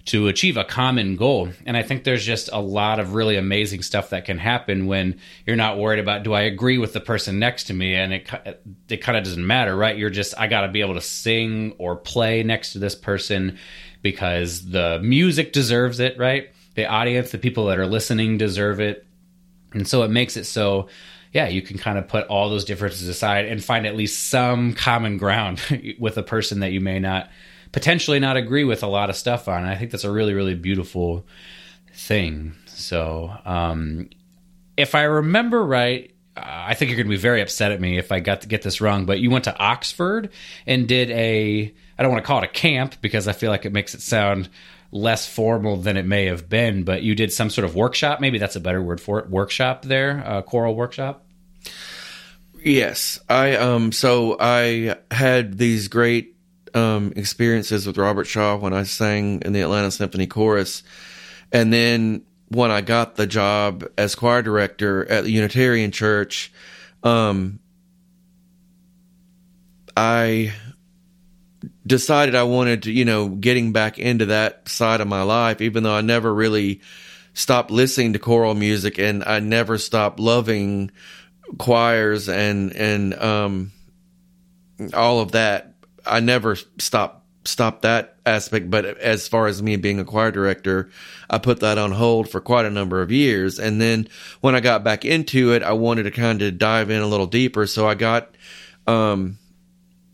[0.09, 1.49] to achieve a common goal.
[1.67, 5.19] And I think there's just a lot of really amazing stuff that can happen when
[5.45, 8.63] you're not worried about do I agree with the person next to me and it
[8.89, 9.95] it kind of doesn't matter, right?
[9.95, 13.59] You're just I got to be able to sing or play next to this person
[14.01, 16.49] because the music deserves it, right?
[16.73, 19.05] The audience, the people that are listening deserve it.
[19.73, 20.89] And so it makes it so
[21.33, 24.73] yeah, you can kind of put all those differences aside and find at least some
[24.73, 25.61] common ground
[25.99, 27.29] with a person that you may not
[27.71, 29.63] potentially not agree with a lot of stuff on.
[29.63, 31.25] And I think that's a really, really beautiful
[31.93, 32.55] thing.
[32.65, 34.09] So, um,
[34.77, 38.11] if I remember right, I think you're going to be very upset at me if
[38.11, 40.29] I got to get this wrong, but you went to Oxford
[40.65, 43.65] and did a, I don't want to call it a camp because I feel like
[43.65, 44.49] it makes it sound
[44.91, 48.19] less formal than it may have been, but you did some sort of workshop.
[48.21, 49.29] Maybe that's a better word for it.
[49.29, 51.25] Workshop there, uh, choral workshop.
[52.63, 53.91] Yes, I um.
[53.91, 56.35] So I had these great
[56.75, 60.83] um, experiences with Robert Shaw when I sang in the Atlanta Symphony Chorus.
[61.51, 66.51] And then when I got the job as choir director at the Unitarian Church,
[67.03, 67.59] um,
[69.95, 70.53] I
[71.85, 75.83] decided I wanted to, you know, getting back into that side of my life, even
[75.83, 76.81] though I never really
[77.33, 80.91] stopped listening to choral music and I never stopped loving
[81.57, 83.71] choirs and, and, um,
[84.93, 85.68] all of that.
[86.09, 88.69] I never stopped stop that aspect.
[88.69, 90.89] But as far as me being a choir director,
[91.29, 93.59] I put that on hold for quite a number of years.
[93.59, 94.07] And then
[94.41, 97.27] when I got back into it, I wanted to kind of dive in a little
[97.27, 97.65] deeper.
[97.65, 98.35] So I got
[98.87, 99.37] um,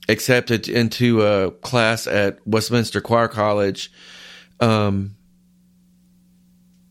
[0.08, 3.92] accepted into a class at Westminster Choir College
[4.60, 5.16] um,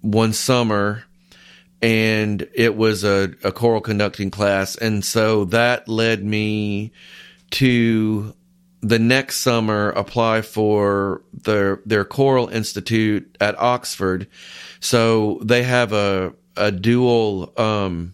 [0.00, 1.04] one summer.
[1.80, 4.74] And it was a, a choral conducting class.
[4.74, 6.92] And so that led me
[7.50, 8.34] to
[8.84, 14.28] the next summer apply for their their choral institute at Oxford.
[14.80, 18.12] So they have a a dual um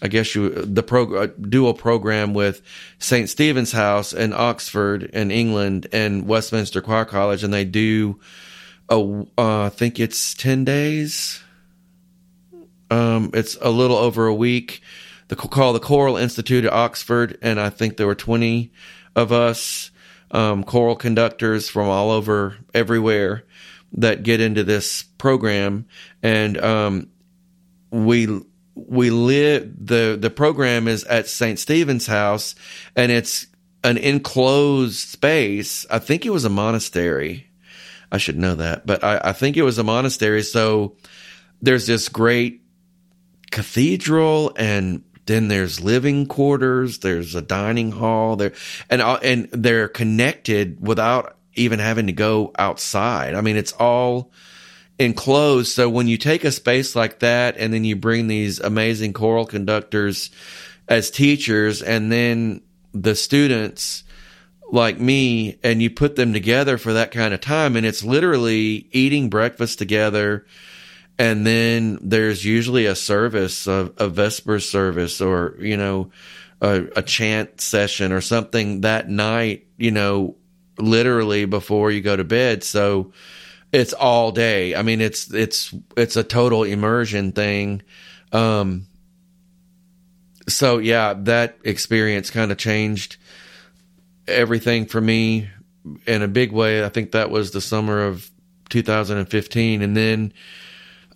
[0.00, 2.62] I guess you the pro, dual program with
[2.98, 3.28] St.
[3.28, 8.18] Stephen's House in Oxford in England and Westminster Choir College and they do
[8.88, 11.42] a uh, I think it's 10 days.
[12.90, 14.80] Um it's a little over a week.
[15.28, 18.72] The call the Choral Institute at Oxford and I think there were 20
[19.14, 19.90] of us
[20.30, 23.44] um, choral conductors from all over everywhere
[23.92, 25.86] that get into this program,
[26.22, 27.08] and um,
[27.90, 28.42] we
[28.74, 31.58] we live the the program is at St.
[31.58, 32.54] Stephen's House,
[32.94, 33.46] and it's
[33.84, 35.86] an enclosed space.
[35.90, 37.46] I think it was a monastery.
[38.10, 40.42] I should know that, but I, I think it was a monastery.
[40.42, 40.96] So
[41.60, 42.62] there's this great
[43.50, 48.52] cathedral and then there's living quarters, there's a dining hall there,
[48.90, 53.34] and and they're connected without even having to go outside.
[53.34, 54.32] I mean, it's all
[54.98, 55.72] enclosed.
[55.72, 59.46] So when you take a space like that and then you bring these amazing choral
[59.46, 60.30] conductors
[60.88, 62.62] as teachers, and then
[62.92, 64.04] the students
[64.70, 68.88] like me, and you put them together for that kind of time, and it's literally
[68.92, 70.46] eating breakfast together
[71.18, 76.10] and then there's usually a service, a, a Vesper service, or you know,
[76.60, 79.66] a, a chant session or something that night.
[79.76, 80.36] You know,
[80.78, 82.62] literally before you go to bed.
[82.64, 83.12] So
[83.72, 84.74] it's all day.
[84.74, 87.82] I mean, it's it's it's a total immersion thing.
[88.32, 88.86] Um,
[90.48, 93.16] so yeah, that experience kind of changed
[94.26, 95.50] everything for me
[96.06, 96.84] in a big way.
[96.84, 98.30] I think that was the summer of
[98.70, 100.32] 2015, and then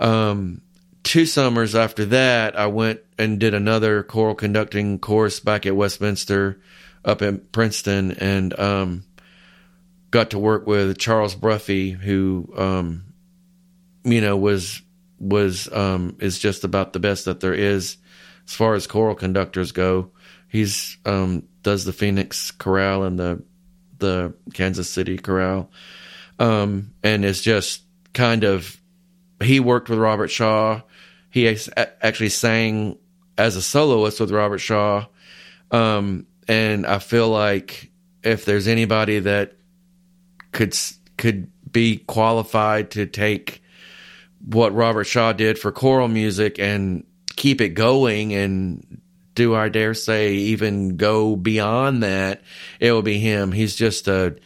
[0.03, 0.61] um,
[1.05, 6.61] two summers after that, I went and did another choral conducting course back at Westminster
[7.05, 9.05] up in Princeton and um,
[10.11, 13.05] got to work with Charles Bruffy, who, um,
[14.05, 14.83] you know, was
[15.21, 17.97] was um, is just about the best that there is
[18.47, 20.11] as far as choral conductors go.
[20.49, 23.43] He's um, does the Phoenix Chorale and the
[23.99, 25.71] the Kansas City Chorale,
[26.41, 27.83] um, and is just
[28.13, 28.82] kind of
[29.43, 30.83] he worked with Robert Shaw.
[31.31, 32.99] He actually sang
[33.39, 35.07] as a soloist with Robert Shaw,
[35.71, 37.91] um, and I feel like
[38.23, 39.55] if there's anybody that
[40.53, 40.77] could
[41.17, 43.63] could be qualified to take
[44.45, 47.05] what Robert Shaw did for choral music and
[47.37, 49.01] keep it going and
[49.35, 52.43] do I dare say even go beyond that,
[52.81, 53.53] it will be him.
[53.53, 54.37] He's just a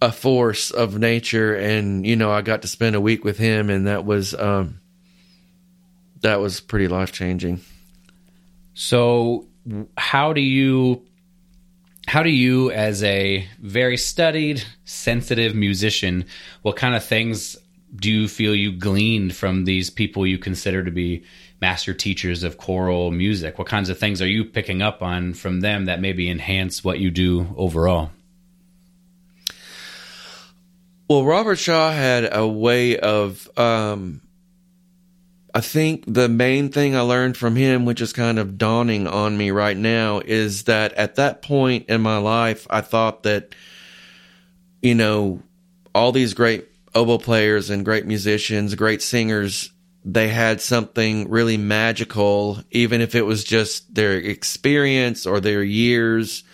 [0.00, 1.54] a force of nature.
[1.54, 4.80] And you know, I got to spend a week with him and that was um
[6.20, 7.60] that was pretty life changing.
[8.74, 9.46] So
[9.96, 11.02] how do you
[12.06, 16.24] how do you as a very studied sensitive musician
[16.62, 17.56] what kind of things
[17.96, 21.24] do you feel you gleaned from these people you consider to be
[21.60, 23.58] master teachers of choral music?
[23.58, 26.98] What kinds of things are you picking up on from them that maybe enhance what
[26.98, 28.10] you do overall
[31.08, 34.20] well robert shaw had a way of um,
[35.56, 39.38] I think the main thing I learned from him, which is kind of dawning on
[39.38, 43.54] me right now, is that at that point in my life, I thought that,
[44.82, 45.40] you know,
[45.94, 49.72] all these great oboe players and great musicians, great singers,
[50.04, 56.44] they had something really magical, even if it was just their experience or their years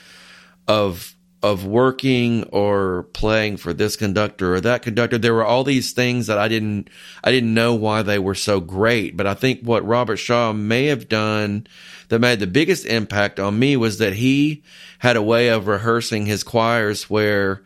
[0.69, 1.12] of
[1.43, 5.19] of working or playing for this conductor or that conductor.
[5.19, 6.89] There were all these things that I didn't,
[7.25, 9.17] I didn't know why they were so great.
[9.17, 11.67] But I think what Robert Shaw may have done
[12.09, 14.63] that made the biggest impact on me was that he
[15.01, 17.63] had a way of rehearsing his choirs where,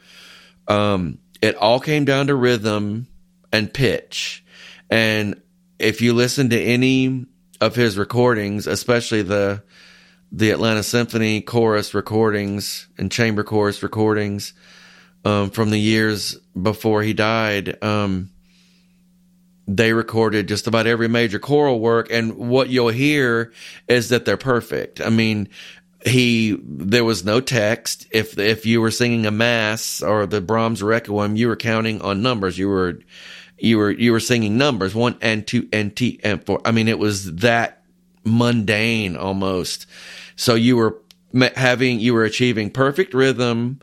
[0.68, 3.08] um, it all came down to rhythm
[3.52, 4.42] and pitch.
[4.88, 5.40] And
[5.78, 7.26] if you listen to any
[7.60, 9.62] of his recordings, especially the,
[10.32, 14.52] the Atlanta Symphony chorus recordings and chamber chorus recordings
[15.24, 17.82] um, from the years before he died.
[17.82, 18.30] Um,
[19.68, 23.52] they recorded just about every major choral work, and what you'll hear
[23.88, 25.00] is that they're perfect.
[25.00, 25.48] I mean,
[26.04, 28.06] he there was no text.
[28.12, 32.22] If if you were singing a mass or the Brahms Requiem, you were counting on
[32.22, 32.58] numbers.
[32.58, 33.00] You were
[33.58, 36.60] you were you were singing numbers one and two and t and four.
[36.64, 37.82] I mean, it was that
[38.26, 39.86] mundane almost.
[40.36, 40.98] So you were
[41.54, 43.80] having, you were achieving perfect rhythm.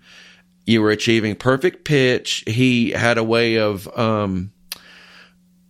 [0.65, 2.43] You were achieving perfect pitch.
[2.45, 4.51] He had a way of, um,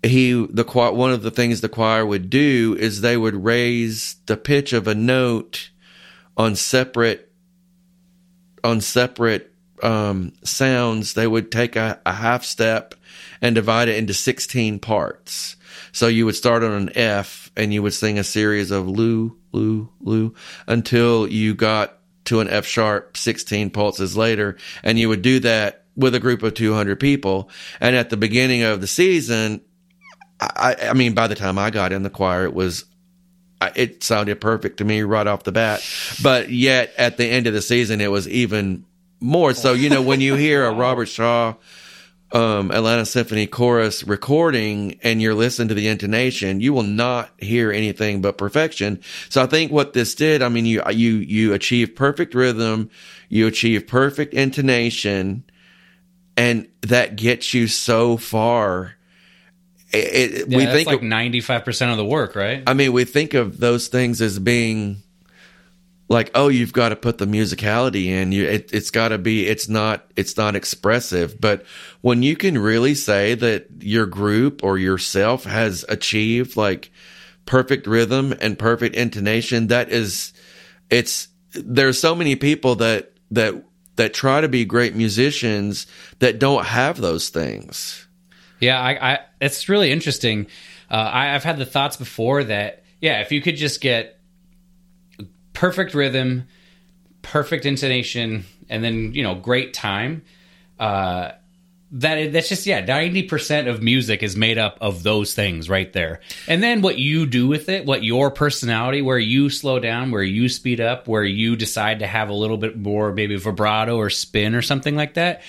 [0.03, 4.17] he, the choir, one of the things the choir would do is they would raise
[4.25, 5.69] the pitch of a note
[6.35, 7.31] on separate,
[8.63, 11.13] on separate, um, sounds.
[11.13, 12.95] They would take a, a half step
[13.41, 15.55] and divide it into 16 parts.
[15.93, 19.37] So you would start on an F and you would sing a series of Lou,
[19.51, 20.33] Lou, Lou
[20.67, 24.57] until you got to an F sharp 16 pulses later.
[24.83, 27.49] And you would do that with a group of 200 people.
[27.79, 29.61] And at the beginning of the season,
[30.39, 32.85] I, I mean, by the time I got in the choir, it was
[33.75, 35.87] it sounded perfect to me right off the bat.
[36.21, 38.85] But yet at the end of the season, it was even
[39.19, 39.53] more.
[39.53, 41.53] So, you know, when you hear a Robert Shaw
[42.33, 47.71] um, Atlanta Symphony chorus recording and you're listening to the intonation, you will not hear
[47.71, 48.99] anything but perfection.
[49.29, 52.89] So I think what this did, I mean, you, you, you achieve perfect rhythm,
[53.29, 55.43] you achieve perfect intonation,
[56.35, 58.95] and that gets you so far.
[59.91, 62.63] It, yeah, we think like ninety five percent of the work, right?
[62.65, 65.02] I mean, we think of those things as being
[66.09, 68.31] like oh you've got to put the musicality in.
[68.31, 71.39] You it, it's got to be it's not it's not expressive.
[71.39, 71.65] But
[72.01, 76.91] when you can really say that your group or yourself has achieved like
[77.45, 80.33] perfect rhythm and perfect intonation that is
[80.89, 83.63] it's there's so many people that that
[83.95, 85.85] that try to be great musicians
[86.19, 88.07] that don't have those things.
[88.59, 90.47] Yeah i, I it's really interesting.
[90.91, 94.19] Uh, I, i've had the thoughts before that yeah if you could just get
[95.53, 96.47] perfect rhythm,
[97.21, 100.23] perfect intonation, and then you know great time.
[100.79, 101.31] Uh,
[101.91, 105.93] that that's just yeah, ninety percent of music is made up of those things right
[105.93, 106.21] there.
[106.47, 110.23] And then what you do with it, what your personality, where you slow down, where
[110.23, 114.09] you speed up, where you decide to have a little bit more maybe vibrato or
[114.09, 115.43] spin or something like that.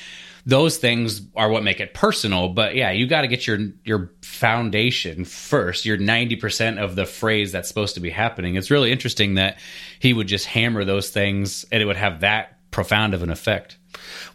[0.47, 2.49] Those things are what make it personal.
[2.49, 5.85] But yeah, you got to get your your foundation first.
[5.85, 8.57] You're ninety percent of the phrase that's supposed to be happening.
[8.57, 9.59] It's really interesting that
[9.99, 13.79] he would just hammer those things, and it would have that profound of an effect.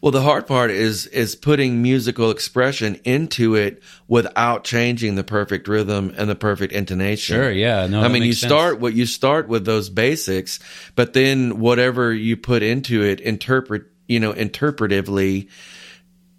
[0.01, 5.67] Well, the hard part is is putting musical expression into it without changing the perfect
[5.67, 7.35] rhythm and the perfect intonation.
[7.35, 7.85] Sure, yeah.
[7.87, 8.49] No, I mean, you sense.
[8.49, 10.59] start what you start with those basics,
[10.95, 15.49] but then whatever you put into it, interpret, you know, interpretively.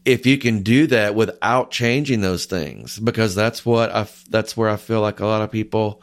[0.05, 4.70] If you can do that without changing those things, because that's what I, that's where
[4.70, 6.03] I feel like a lot of people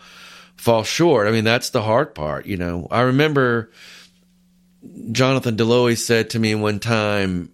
[0.55, 1.27] fall short.
[1.27, 2.45] I mean, that's the hard part.
[2.45, 3.71] You know, I remember
[5.11, 7.51] Jonathan Deloy said to me one time,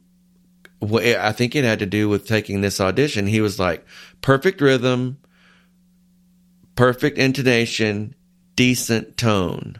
[0.82, 3.26] I think it had to do with taking this audition.
[3.26, 3.86] He was like,
[4.22, 5.18] perfect rhythm,
[6.76, 8.16] perfect intonation,
[8.56, 9.78] decent tone.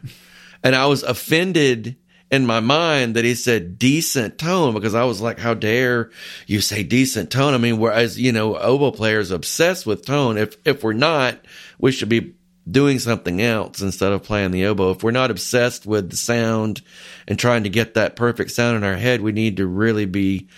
[0.62, 1.96] And I was offended
[2.34, 6.10] in my mind that he said decent tone because I was like, how dare
[6.46, 7.54] you say decent tone?
[7.54, 10.36] I mean, whereas, you know, oboe players obsessed with tone.
[10.36, 11.38] If, if we're not,
[11.78, 12.34] we should be
[12.68, 14.90] doing something else instead of playing the oboe.
[14.90, 16.82] If we're not obsessed with the sound
[17.28, 20.48] and trying to get that perfect sound in our head, we need to really be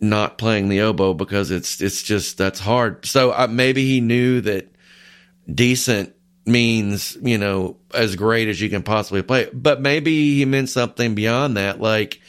[0.00, 3.04] not playing the oboe because it's it's just that's hard.
[3.04, 4.72] So uh, maybe he knew that
[5.52, 6.14] decent
[6.48, 11.14] means you know as great as you can possibly play, but maybe he meant something
[11.14, 12.20] beyond that, like.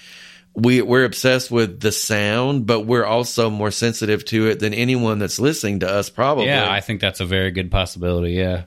[0.56, 5.20] We, we're obsessed with the sound, but we're also more sensitive to it than anyone
[5.20, 6.48] that's listening to us, probably.
[6.48, 8.34] Yeah, I think that's a very good possibility.
[8.34, 8.64] Yeah.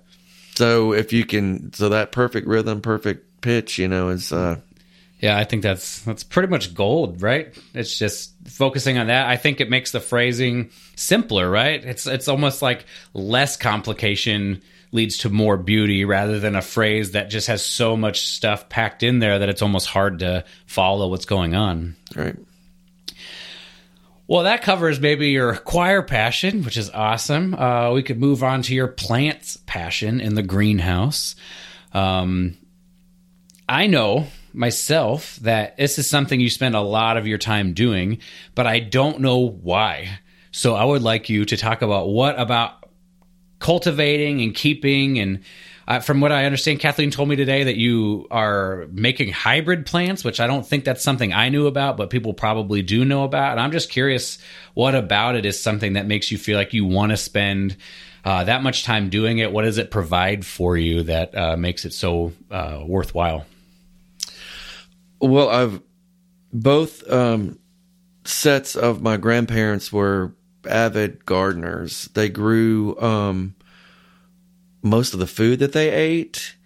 [0.54, 4.60] So if you can, so that perfect rhythm, perfect pitch, you know, is uh,
[5.22, 7.56] Yeah, I think that's that's pretty much gold, right?
[7.74, 9.28] It's just focusing on that.
[9.28, 11.82] I think it makes the phrasing simpler, right?
[11.84, 14.62] It's it's almost like less complication
[14.92, 19.02] leads to more beauty rather than a phrase that just has so much stuff packed
[19.02, 21.96] in there that it's almost hard to follow what's going on.
[22.14, 22.36] right.
[24.28, 27.54] Well, that covers maybe your choir passion, which is awesome.
[27.54, 31.34] Uh, we could move on to your plants passion in the greenhouse.
[31.92, 32.56] Um,
[33.68, 38.18] I know myself that this is something you spend a lot of your time doing,
[38.54, 40.18] but I don't know why.
[40.50, 42.81] So I would like you to talk about what about
[43.62, 45.42] cultivating and keeping and
[45.88, 50.22] uh, from what I understand, Kathleen told me today that you are making hybrid plants,
[50.22, 53.52] which I don't think that's something I knew about, but people probably do know about.
[53.52, 54.38] And I'm just curious,
[54.74, 57.76] what about it is something that makes you feel like you want to spend
[58.24, 59.52] uh, that much time doing it?
[59.52, 63.44] What does it provide for you that uh, makes it so uh, worthwhile?
[65.20, 65.82] Well, I've
[66.52, 67.58] both um,
[68.24, 70.32] sets of my grandparents were
[70.66, 72.08] avid gardeners.
[72.14, 73.54] They grew um,
[74.82, 76.56] most of the food that they ate,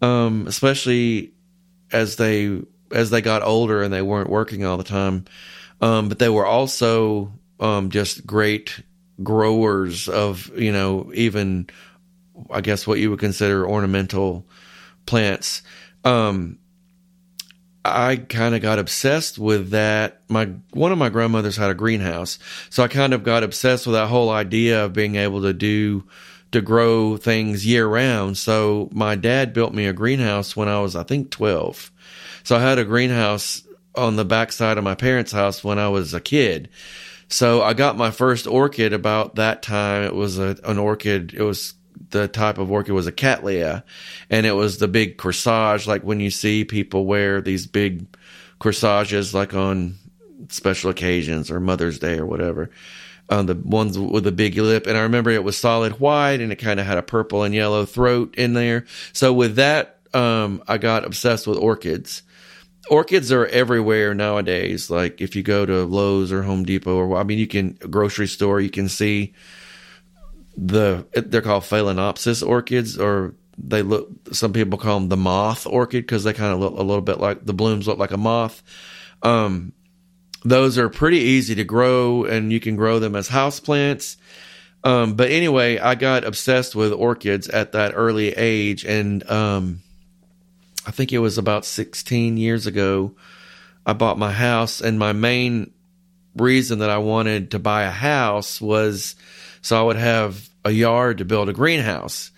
[0.00, 1.32] um, especially
[1.92, 2.60] as they
[2.92, 5.24] as they got older and they weren't working all the time.
[5.80, 8.82] Um, but they were also um, just great
[9.22, 11.68] growers of you know even
[12.50, 14.46] I guess what you would consider ornamental
[15.06, 15.62] plants.
[16.04, 16.58] Um,
[17.92, 20.22] I kind of got obsessed with that.
[20.28, 22.38] My one of my grandmothers had a greenhouse,
[22.70, 26.04] so I kind of got obsessed with that whole idea of being able to do
[26.52, 28.38] to grow things year round.
[28.38, 31.90] So my dad built me a greenhouse when I was I think 12.
[32.44, 33.62] So I had a greenhouse
[33.94, 36.68] on the backside of my parents' house when I was a kid.
[37.28, 40.04] So I got my first orchid about that time.
[40.04, 41.34] It was a, an orchid.
[41.34, 41.74] It was
[42.10, 43.84] the type of orchid was a cattleya,
[44.30, 48.06] and it was the big corsage, like when you see people wear these big
[48.58, 49.96] corsages, like on
[50.48, 52.70] special occasions or Mother's Day or whatever.
[53.28, 56.52] Um, the ones with the big lip, and I remember it was solid white, and
[56.52, 58.84] it kind of had a purple and yellow throat in there.
[59.12, 62.22] So with that, um, I got obsessed with orchids.
[62.88, 64.90] Orchids are everywhere nowadays.
[64.90, 68.28] Like if you go to Lowe's or Home Depot, or I mean, you can grocery
[68.28, 69.34] store, you can see
[70.56, 76.04] the they're called phalaenopsis orchids or they look some people call them the moth orchid
[76.04, 78.62] because they kind of look a little bit like the blooms look like a moth.
[79.22, 79.72] Um,
[80.44, 84.16] those are pretty easy to grow and you can grow them as house plants.
[84.84, 89.82] Um, but anyway i got obsessed with orchids at that early age and um,
[90.86, 93.16] i think it was about 16 years ago
[93.84, 95.72] i bought my house and my main
[96.36, 99.16] reason that i wanted to buy a house was
[99.66, 102.30] so I would have a yard to build a greenhouse.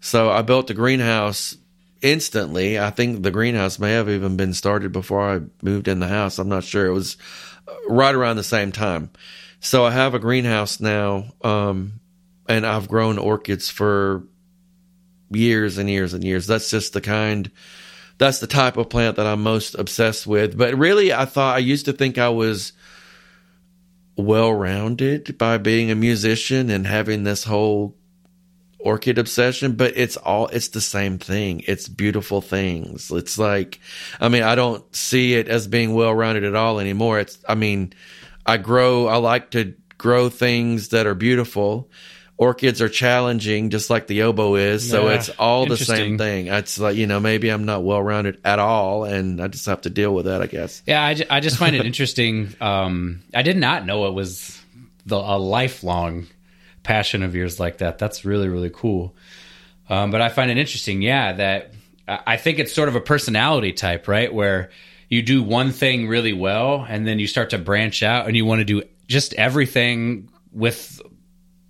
[0.00, 1.56] So I built the greenhouse
[2.00, 2.76] instantly.
[2.76, 6.40] I think the greenhouse may have even been started before I moved in the house.
[6.40, 6.86] I'm not sure.
[6.86, 7.16] It was
[7.88, 9.10] right around the same time.
[9.60, 12.00] So I have a greenhouse now, um,
[12.48, 14.24] and I've grown orchids for
[15.30, 16.48] years and years and years.
[16.48, 17.48] That's just the kind,
[18.18, 20.58] that's the type of plant that I'm most obsessed with.
[20.58, 22.72] But really, I thought I used to think I was
[24.16, 27.96] well rounded by being a musician and having this whole
[28.78, 31.62] orchid obsession, but it's all, it's the same thing.
[31.66, 33.10] It's beautiful things.
[33.10, 33.80] It's like,
[34.20, 37.20] I mean, I don't see it as being well rounded at all anymore.
[37.20, 37.92] It's, I mean,
[38.44, 41.90] I grow, I like to grow things that are beautiful.
[42.42, 44.90] Orchids are challenging, just like the oboe is.
[44.90, 46.48] So Yeah, it's all the same thing.
[46.48, 49.82] It's like, you know, maybe I'm not well rounded at all and I just have
[49.82, 50.82] to deal with that, I guess.
[50.84, 52.52] Yeah, I, ju- I just find it interesting.
[52.60, 54.60] Um, I did not know it was
[55.06, 56.26] the, a lifelong
[56.82, 57.98] passion of yours like that.
[57.98, 59.14] That's really, really cool.
[59.88, 61.74] Um, but I find it interesting, yeah, that
[62.08, 64.34] I I think it's sort of a personality type, right?
[64.34, 64.70] Where
[65.08, 68.44] you do one thing really well and then you start to branch out and you
[68.44, 71.00] want to do just everything with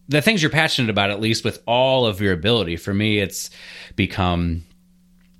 [0.09, 2.77] the things you're passionate about, at least with all of your ability.
[2.77, 3.51] For me, it's
[3.97, 4.65] become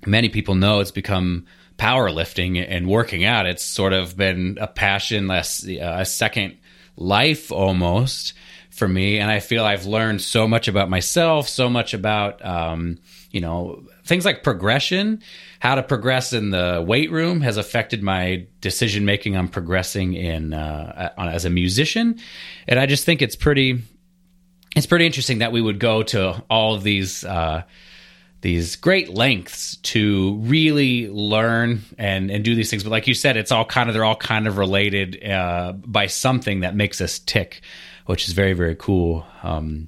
[0.05, 1.45] many people know it's become
[1.77, 3.45] powerlifting and working out.
[3.45, 6.57] It's sort of been a passion, less a second
[6.95, 8.33] life almost
[8.69, 9.19] for me.
[9.19, 12.97] And I feel I've learned so much about myself, so much about, um,
[13.31, 15.21] you know, things like progression,
[15.59, 20.53] how to progress in the weight room has affected my decision making on progressing in
[20.53, 22.19] uh, as a musician.
[22.67, 23.81] And I just think it's pretty,
[24.75, 27.63] it's pretty interesting that we would go to all of these, uh,
[28.41, 32.83] these great lengths to really learn and and do these things.
[32.83, 36.07] But like you said it's all kind of they're all kind of related uh, by
[36.07, 37.61] something that makes us tick
[38.05, 39.25] which is very very cool.
[39.43, 39.87] Um,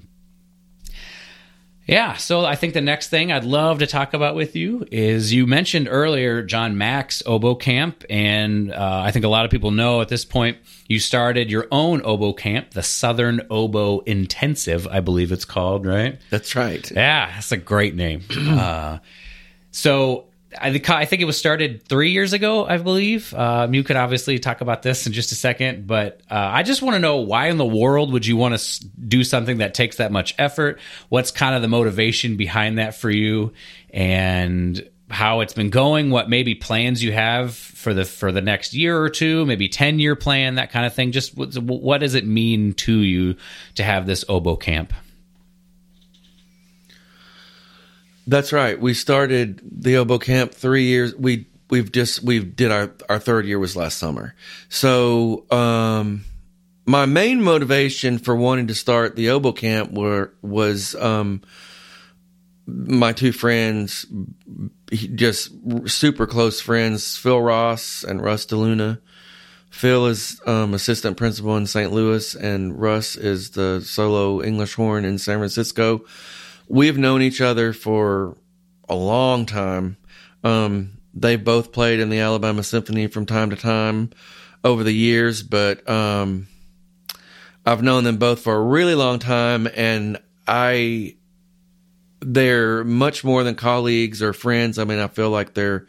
[1.86, 5.32] yeah, so I think the next thing I'd love to talk about with you is
[5.32, 9.70] you mentioned earlier John Mack's oboe camp, and uh, I think a lot of people
[9.70, 10.58] know at this point
[10.88, 16.20] you started your own oboe camp, the Southern Oboe Intensive, I believe it's called, right?
[16.30, 16.90] That's right.
[16.90, 18.22] Yeah, that's a great name.
[18.36, 18.98] uh,
[19.70, 20.25] so
[20.60, 23.32] I I think it was started three years ago, I believe.
[23.34, 26.82] Um, you could obviously talk about this in just a second, but uh, I just
[26.82, 29.96] want to know why in the world would you want to do something that takes
[29.96, 30.80] that much effort?
[31.08, 33.52] What's kind of the motivation behind that for you,
[33.90, 36.10] and how it's been going?
[36.10, 39.98] What maybe plans you have for the for the next year or two, maybe ten
[39.98, 41.12] year plan, that kind of thing.
[41.12, 43.36] Just what, what does it mean to you
[43.76, 44.92] to have this oboe camp?
[48.26, 48.80] That's right.
[48.80, 51.14] We started the oboe camp three years.
[51.14, 54.34] We we've just we've did our our third year was last summer.
[54.68, 56.24] So um,
[56.86, 61.42] my main motivation for wanting to start the oboe camp were was um,
[62.66, 64.06] my two friends,
[64.92, 65.52] just
[65.86, 69.00] super close friends, Phil Ross and Russ DeLuna.
[69.70, 71.92] Phil is um, assistant principal in St.
[71.92, 76.04] Louis, and Russ is the solo English horn in San Francisco
[76.68, 78.36] we've known each other for
[78.88, 79.96] a long time.
[80.44, 84.10] Um, they both played in the Alabama Symphony from time to time
[84.62, 86.48] over the years, but um,
[87.64, 91.16] I've known them both for a really long time, and I
[92.20, 94.78] they're much more than colleagues or friends.
[94.78, 95.86] I mean, I feel like they're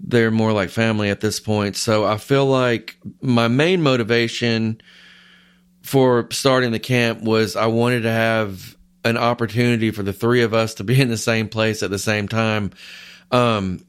[0.00, 1.76] they're more like family at this point.
[1.76, 4.80] So I feel like my main motivation
[5.82, 10.54] for starting the camp was I wanted to have an opportunity for the three of
[10.54, 12.70] us to be in the same place at the same time
[13.30, 13.84] um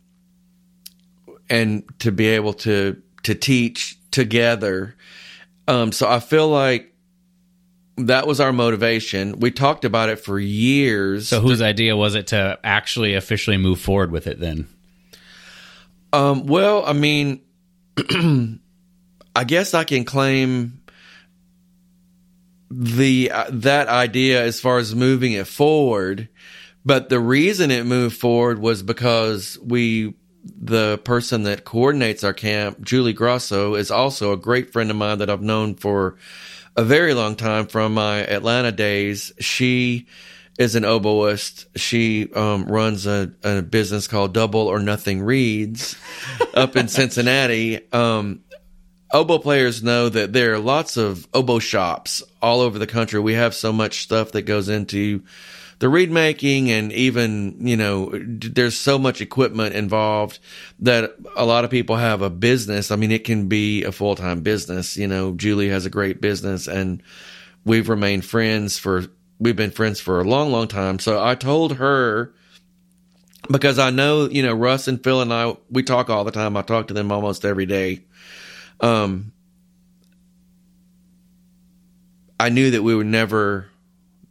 [1.49, 4.95] and to be able to to teach together.
[5.67, 6.93] Um so i feel like
[7.95, 9.39] that was our motivation.
[9.39, 11.27] We talked about it for years.
[11.27, 14.67] So whose idea was it to actually officially move forward with it then?
[16.13, 17.41] um well i mean
[19.35, 20.79] i guess i can claim
[22.75, 26.29] the uh, that idea as far as moving it forward
[26.85, 30.13] but the reason it moved forward was because we
[30.43, 35.19] the person that coordinates our camp julie grosso is also a great friend of mine
[35.19, 36.17] that i've known for
[36.75, 39.31] a very long time from my atlanta days.
[39.39, 40.07] She
[40.57, 41.65] is an oboist.
[41.75, 45.95] She um, runs a, a business called double or nothing reeds
[46.53, 47.91] up in cincinnati.
[47.91, 48.41] Um,
[49.13, 53.19] oboe players know that there are lots of oboe shops all over the country.
[53.19, 55.23] We have so much stuff that goes into
[55.79, 60.39] the reed making and even, you know, there's so much equipment involved
[60.79, 62.89] that a lot of people have a business.
[62.89, 64.97] I mean, it can be a full-time business.
[64.97, 67.03] You know, Julie has a great business and
[67.65, 69.05] we've remained friends for,
[69.39, 70.99] we've been friends for a long, long time.
[70.99, 72.33] So I told her,
[73.51, 76.55] because I know, you know, Russ and Phil and I, we talk all the time.
[76.55, 78.03] I talk to them almost every day.
[78.83, 79.31] Um,
[82.39, 83.69] I knew that we would never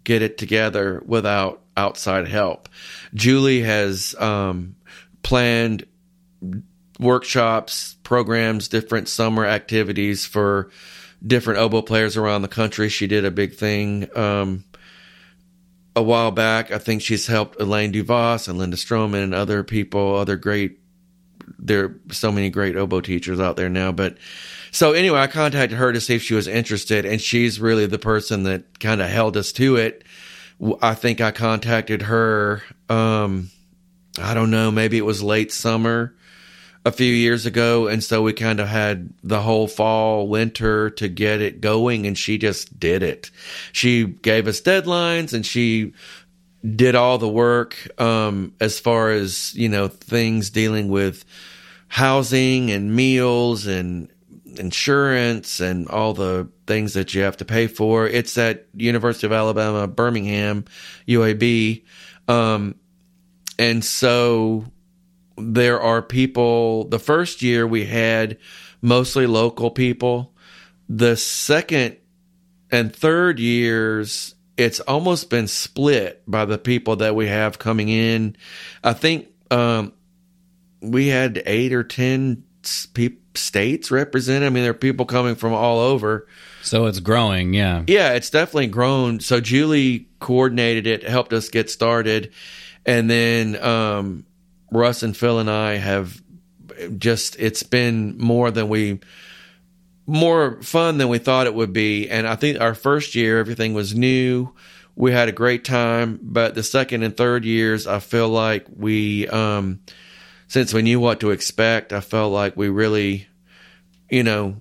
[0.04, 2.68] get it together without outside help.
[3.14, 4.76] Julie has um,
[5.22, 5.86] planned
[7.00, 10.70] workshops, programs, different summer activities for
[11.26, 12.90] different oboe players around the country.
[12.90, 14.64] She did a big thing um,
[15.96, 16.70] a while back.
[16.70, 20.78] I think she's helped Elaine Douvas and Linda Strommen and other people, other great.
[21.58, 24.16] There are so many great oboe teachers out there now, but
[24.70, 27.98] so anyway, I contacted her to see if she was interested, and she's really the
[27.98, 30.04] person that kind of held us to it.
[30.80, 32.62] I think I contacted her.
[32.88, 33.50] Um,
[34.18, 36.14] I don't know, maybe it was late summer
[36.84, 41.08] a few years ago, and so we kind of had the whole fall, winter to
[41.08, 43.30] get it going, and she just did it.
[43.72, 45.92] She gave us deadlines, and she
[46.64, 51.24] did all the work um, as far as you know things dealing with
[51.88, 54.08] housing and meals and
[54.58, 58.06] insurance and all the things that you have to pay for.
[58.06, 60.64] It's at University of Alabama, Birmingham,
[61.08, 61.84] UAB.
[62.28, 62.74] Um,
[63.58, 64.64] and so
[65.36, 68.38] there are people, the first year we had
[68.80, 70.34] mostly local people.
[70.88, 71.96] The second
[72.70, 78.36] and third years, it's almost been split by the people that we have coming in.
[78.84, 79.92] I think, um,
[80.80, 82.42] we had eight or 10
[82.92, 84.46] people states represented.
[84.46, 86.26] I mean, there are people coming from all over.
[86.62, 87.84] So it's growing, yeah.
[87.86, 89.20] Yeah, it's definitely grown.
[89.20, 92.32] So Julie coordinated it, helped us get started.
[92.84, 94.26] And then um,
[94.70, 96.20] Russ and Phil and I have
[96.98, 99.00] just, it's been more than we,
[100.06, 102.08] more fun than we thought it would be.
[102.08, 104.52] And I think our first year, everything was new.
[104.96, 106.18] We had a great time.
[106.22, 109.80] But the second and third years, I feel like we, um,
[110.48, 113.28] since we knew what to expect, I felt like we really,
[114.10, 114.56] you know,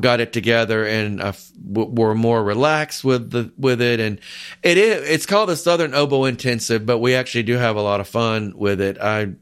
[0.00, 1.32] got it together and uh,
[1.64, 4.00] were more relaxed with the with it.
[4.00, 4.20] And
[4.62, 8.00] it is it's called the Southern Oboe Intensive, but we actually do have a lot
[8.00, 8.98] of fun with it.
[9.00, 9.34] I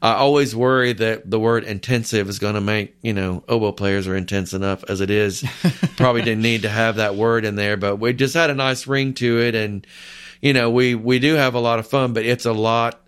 [0.00, 4.06] I always worry that the word intensive is going to make you know oboe players
[4.06, 5.44] are intense enough as it is.
[5.96, 8.86] Probably didn't need to have that word in there, but we just had a nice
[8.86, 9.86] ring to it, and
[10.40, 13.00] you know we we do have a lot of fun, but it's a lot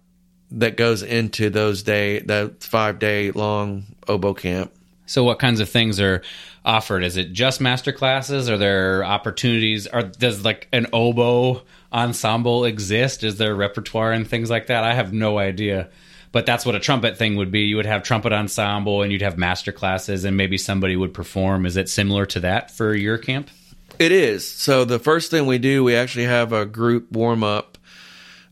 [0.53, 4.73] that goes into those day that five day long oboe camp.
[5.07, 6.23] So, what kinds of things are
[6.65, 7.03] offered?
[7.03, 8.49] Is it just master classes?
[8.49, 9.87] Are there opportunities?
[9.87, 11.63] Are does like an oboe
[11.93, 13.25] ensemble exist?
[13.25, 14.85] Is there repertoire and things like that?
[14.85, 15.89] I have no idea.
[16.33, 17.63] But that's what a trumpet thing would be.
[17.63, 21.67] You would have trumpet ensemble, and you'd have master classes, and maybe somebody would perform.
[21.67, 23.51] Is it similar to that for your camp?
[23.99, 24.49] It is.
[24.49, 27.79] So the first thing we do, we actually have a group warm up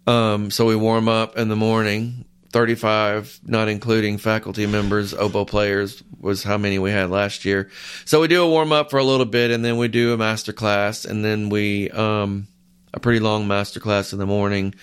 [0.09, 2.25] um, so we warm up in the morning.
[2.51, 7.71] 35, not including faculty members, oboe players was how many we had last year.
[8.07, 10.17] So we do a warm up for a little bit and then we do a
[10.17, 12.49] master class and then we, um,
[12.95, 14.75] a pretty long master class in the morning.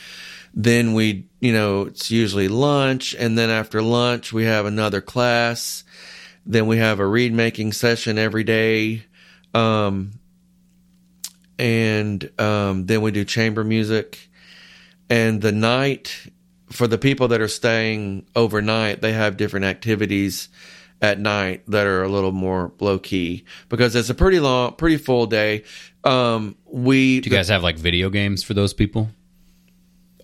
[0.55, 5.83] Then we, you know, it's usually lunch and then after lunch we have another class.
[6.45, 9.05] Then we have a reed making session every day.
[9.53, 10.13] Um,
[11.59, 14.29] and, um, then we do chamber music
[15.09, 16.27] and the night
[16.71, 20.49] for the people that are staying overnight, they have different activities
[21.01, 24.97] at night that are a little more low key because it's a pretty long, pretty
[24.97, 25.63] full day.
[26.03, 29.09] Um, we do you guys have like video games for those people?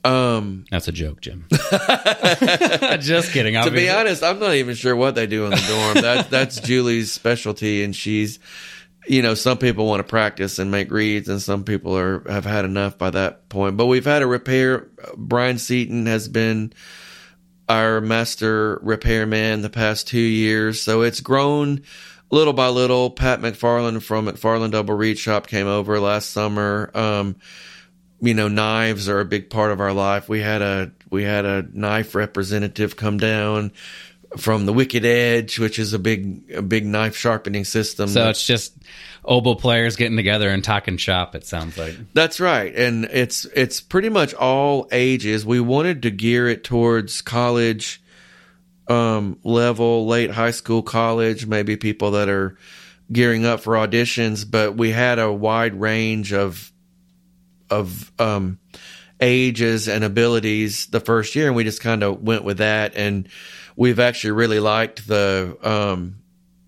[0.04, 1.46] Um, that's a joke, Jim.
[1.52, 3.54] Just kidding.
[3.54, 6.04] to be honest, I'm not even sure what they do in the dorm.
[6.04, 8.40] That, that's Julie's specialty, and she's
[9.08, 12.46] you know, some people want to practice and make reeds, and some people are have
[12.46, 13.78] had enough by that point.
[13.78, 14.90] But we've had a repair.
[15.18, 16.74] Brian Seaton has been
[17.68, 21.82] our master repairman the past two years, so it's grown
[22.32, 23.10] little by little.
[23.10, 26.90] Pat McFarland from McFarland Double Reed Shop came over last summer.
[26.94, 27.36] Um,
[28.22, 30.30] you know, knives are a big part of our life.
[30.30, 33.72] We had a we had a knife representative come down
[34.38, 38.08] from the Wicked Edge, which is a big a big knife sharpening system.
[38.10, 38.78] So it's just
[39.26, 41.36] oboe players getting together and talking shop.
[41.36, 45.46] It sounds like that's right, and it's it's pretty much all ages.
[45.46, 48.02] We wanted to gear it towards college
[48.88, 52.56] um, level, late high school, college, maybe people that are
[53.12, 54.50] gearing up for auditions.
[54.50, 56.71] But we had a wide range of
[57.72, 58.60] of um,
[59.20, 63.28] ages and abilities the first year, and we just kind of went with that and
[63.76, 66.18] we've actually really liked the um,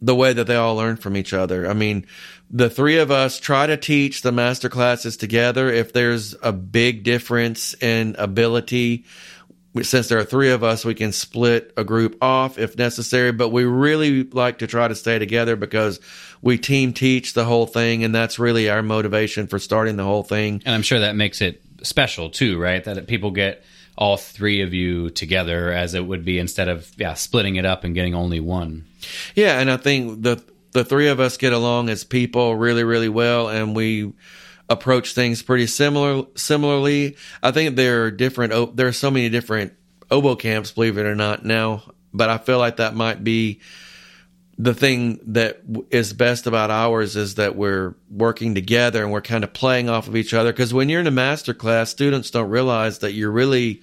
[0.01, 1.69] the way that they all learn from each other.
[1.69, 2.05] I mean,
[2.49, 5.69] the three of us try to teach the master classes together.
[5.69, 9.05] If there's a big difference in ability,
[9.81, 13.31] since there are three of us, we can split a group off if necessary.
[13.31, 15.99] But we really like to try to stay together because
[16.41, 20.23] we team teach the whole thing, and that's really our motivation for starting the whole
[20.23, 20.61] thing.
[20.65, 22.83] And I'm sure that makes it special too, right?
[22.83, 23.63] That people get
[23.97, 27.83] all three of you together as it would be instead of yeah splitting it up
[27.83, 28.85] and getting only one.
[29.35, 33.09] Yeah, and I think the the three of us get along as people really, really
[33.09, 34.13] well, and we
[34.73, 37.15] approach things pretty similar similarly.
[37.41, 38.75] I think there are different.
[38.75, 39.73] There are so many different
[40.11, 41.83] oboe camps, believe it or not, now.
[42.13, 43.61] But I feel like that might be
[44.57, 49.43] the thing that is best about ours is that we're working together and we're kind
[49.43, 50.51] of playing off of each other.
[50.51, 53.81] Because when you're in a master class, students don't realize that you're really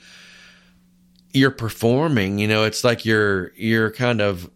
[1.33, 2.39] you're performing.
[2.39, 4.51] You know, it's like you're you're kind of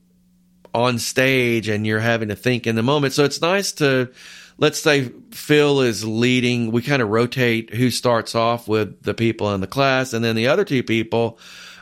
[0.73, 3.13] on stage and you're having to think in the moment.
[3.13, 4.11] So it's nice to
[4.59, 6.71] let's say Phil is leading.
[6.71, 10.37] We kind of rotate who starts off with the people in the class, and then
[10.37, 11.39] the other two people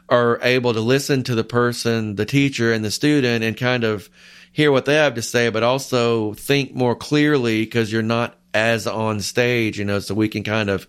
[0.09, 4.11] are able to listen to the person, the teacher, and the student, and kind of
[4.53, 8.87] hear what they have to say, but also think more clearly because you're not as
[8.87, 9.99] on stage, you know.
[9.99, 10.87] So we can kind of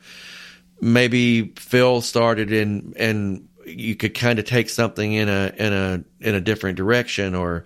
[0.81, 6.03] maybe Phil started in and you could kind of take something in a in a
[6.19, 7.65] in a different direction or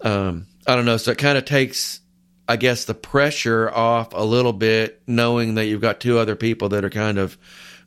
[0.00, 0.96] um, I don't know.
[0.96, 2.00] So it kind of takes
[2.48, 6.68] I guess the pressure off a little bit, knowing that you've got two other people
[6.70, 7.38] that are kind of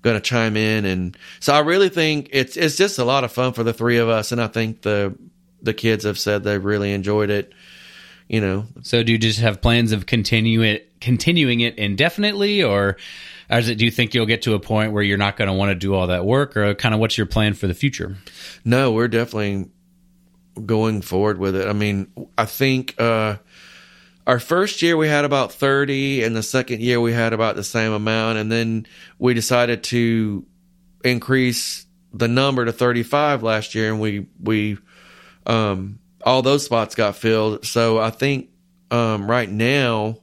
[0.02, 3.32] going to chime in, and so I really think it's it's just a lot of
[3.32, 5.16] fun for the three of us, and I think the
[5.62, 7.54] the kids have said they've really enjoyed it.
[8.28, 8.66] You know.
[8.82, 12.98] So do you just have plans of continue it, continuing it indefinitely, or
[13.50, 15.54] as it, do you think you'll get to a point where you're not going to
[15.54, 18.18] want to do all that work, or kind of what's your plan for the future?
[18.66, 19.70] No, we're definitely
[20.66, 21.68] going forward with it.
[21.68, 22.08] I mean,
[22.38, 22.96] I think.
[23.00, 23.38] uh
[24.28, 27.64] our first year we had about 30 and the second year we had about the
[27.64, 28.86] same amount and then
[29.18, 30.46] we decided to
[31.04, 34.78] increase the number to 35 last year and we we
[35.46, 37.66] um all those spots got filled.
[37.66, 38.50] So i think
[38.92, 40.20] um right now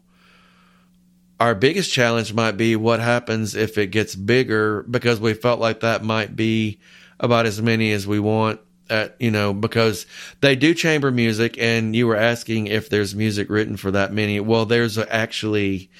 [1.41, 5.81] our biggest challenge might be what happens if it gets bigger because we felt like
[5.81, 6.79] that might be
[7.19, 8.61] about as many as we want
[8.91, 10.07] at you know because
[10.41, 14.41] they do chamber music and you were asking if there's music written for that many.
[14.41, 15.91] Well there's actually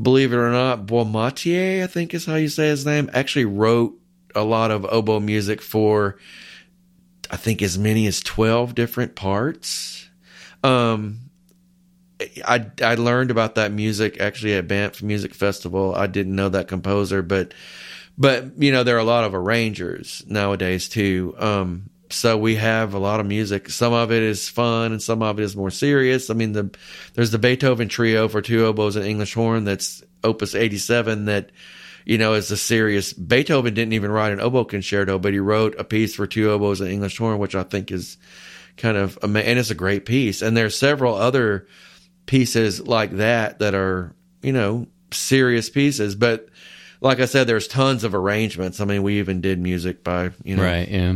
[0.00, 3.94] believe it or not Boismatier I think is how you say his name actually wrote
[4.34, 6.18] a lot of oboe music for
[7.30, 10.08] I think as many as 12 different parts.
[10.64, 11.30] Um
[12.44, 15.94] I I learned about that music actually at Banff Music Festival.
[15.94, 17.54] I didn't know that composer but
[18.18, 21.36] but you know there are a lot of arrangers nowadays too.
[21.38, 23.68] Um so we have a lot of music.
[23.70, 26.30] Some of it is fun and some of it is more serious.
[26.30, 26.70] I mean, the
[27.14, 31.50] there's the Beethoven trio for two oboes and English horn that's Opus 87 that
[32.04, 33.12] you know is a serious.
[33.12, 36.80] Beethoven didn't even write an oboe concerto, but he wrote a piece for two oboes
[36.80, 38.18] and English horn, which I think is
[38.76, 40.42] kind of and it's a great piece.
[40.42, 41.66] And there's several other
[42.26, 46.48] pieces like that that are you know serious pieces, but
[47.00, 48.80] like I said, there's tons of arrangements.
[48.80, 51.14] I mean, we even did music by you know right yeah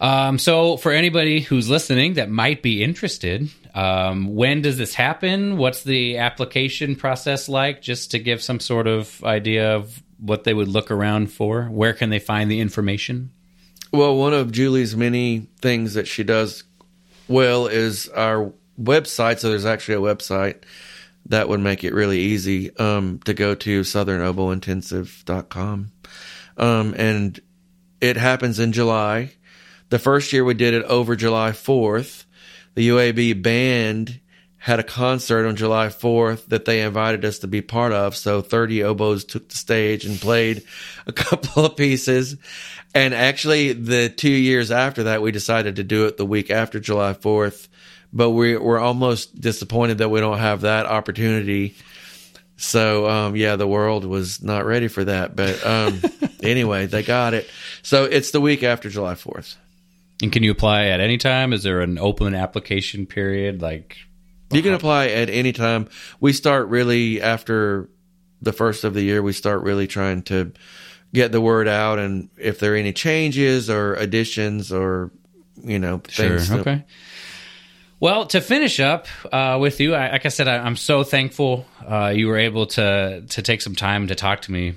[0.00, 5.56] um, so, for anybody who's listening that might be interested, um, when does this happen?
[5.56, 7.80] What's the application process like?
[7.80, 11.64] Just to give some sort of idea of what they would look around for.
[11.64, 13.30] Where can they find the information?
[13.90, 16.64] Well, one of Julie's many things that she does
[17.26, 19.38] well is our website.
[19.38, 20.64] So, there's actually a website
[21.24, 25.92] that would make it really easy um, to go to southernobointensive.com.
[26.58, 27.40] Um, and
[28.00, 29.32] it happens in July
[29.88, 32.24] the first year we did it over July 4th,
[32.74, 34.20] the UAB band
[34.58, 38.16] had a concert on July 4th that they invited us to be part of.
[38.16, 40.64] So 30 oboes took the stage and played
[41.06, 42.36] a couple of pieces.
[42.92, 46.80] And actually, the two years after that, we decided to do it the week after
[46.80, 47.68] July 4th.
[48.12, 51.76] But we, we're almost disappointed that we don't have that opportunity.
[52.56, 55.36] So, um, yeah, the world was not ready for that.
[55.36, 56.02] But um,
[56.42, 57.48] anyway, they got it.
[57.82, 59.54] So it's the week after July 4th.
[60.22, 61.52] And can you apply at any time?
[61.52, 63.60] Is there an open application period?
[63.60, 63.98] Like
[64.50, 65.88] you can apply at any time.
[66.20, 67.90] We start really after
[68.40, 69.22] the first of the year.
[69.22, 70.52] We start really trying to
[71.12, 75.10] get the word out, and if there are any changes or additions or
[75.62, 76.46] you know things.
[76.46, 76.58] Sure.
[76.58, 76.84] Okay.
[77.98, 81.64] Well, to finish up uh, with you, I, like I said, I, am so thankful
[81.86, 84.74] uh, you were able to to take some time to talk to me.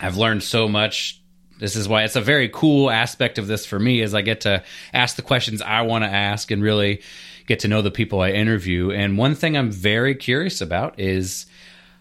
[0.00, 1.17] I've learned so much
[1.58, 4.42] this is why it's a very cool aspect of this for me is I get
[4.42, 4.62] to
[4.92, 7.02] ask the questions I want to ask and really
[7.46, 8.90] get to know the people I interview.
[8.90, 11.46] And one thing I'm very curious about is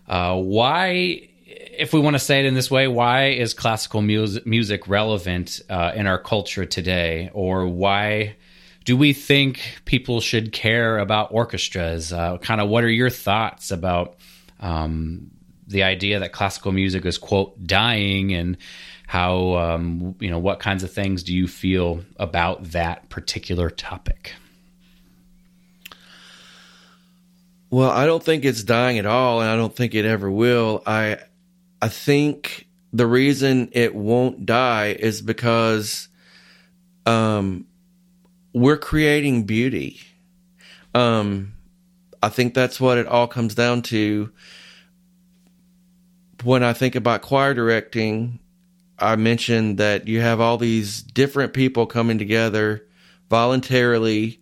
[0.08, 4.46] uh, why, if we want to say it in this way, why is classical music,
[4.46, 7.32] music relevant uh, in our culture today?
[7.34, 8.36] Or why
[8.86, 12.14] do we think people should care about orchestras?
[12.14, 14.18] Uh, kind of what are your thoughts about
[14.60, 15.32] um,
[15.68, 18.58] the idea that classical music is, quote, dying and
[19.08, 24.34] how um, you know what kinds of things do you feel about that particular topic
[27.70, 30.84] Well, I don't think it's dying at all, and I don't think it ever will.
[30.86, 31.18] I
[31.82, 36.08] I think the reason it won't die is because
[37.06, 37.66] um
[38.54, 40.00] we're creating beauty.
[40.96, 41.54] Um
[42.24, 44.32] I think that's what it all comes down to.
[46.44, 48.40] When I think about choir directing,
[48.99, 52.88] I mentioned that you have all these different people coming together
[53.30, 54.41] voluntarily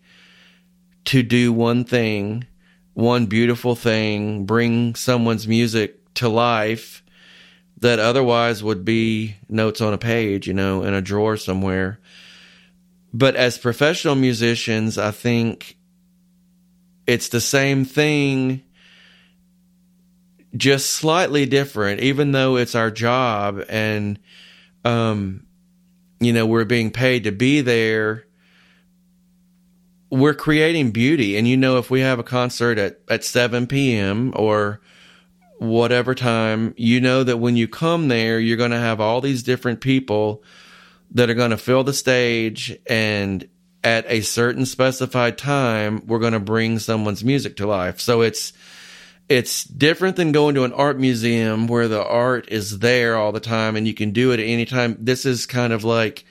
[1.05, 2.45] to do one thing,
[2.93, 7.03] one beautiful thing, bring someone's music to life
[7.81, 11.99] that otherwise would be notes on a page, you know, in a drawer somewhere.
[13.13, 15.77] But as professional musicians, I think
[17.05, 18.63] it's the same thing,
[20.55, 24.17] just slightly different, even though it's our job and,
[24.85, 25.45] um,
[26.19, 28.25] you know, we're being paid to be there.
[30.09, 31.35] We're creating beauty.
[31.35, 34.31] And, you know, if we have a concert at, at 7 p.m.
[34.35, 34.79] or
[35.57, 39.43] whatever time, you know that when you come there, you're going to have all these
[39.43, 40.43] different people
[41.11, 43.47] that are going to fill the stage and
[43.83, 47.99] at a certain specified time, we're going to bring someone's music to life.
[47.99, 48.51] So it's,
[49.27, 53.39] it's different than going to an art museum where the art is there all the
[53.39, 54.97] time and you can do it at any time.
[54.99, 56.25] This is kind of like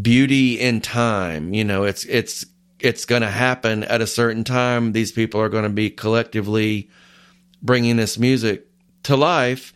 [0.00, 1.52] beauty in time.
[1.54, 2.46] You know, it's, it's,
[2.78, 4.92] it's going to happen at a certain time.
[4.92, 6.88] These people are going to be collectively
[7.62, 8.66] bringing this music
[9.04, 9.72] to life.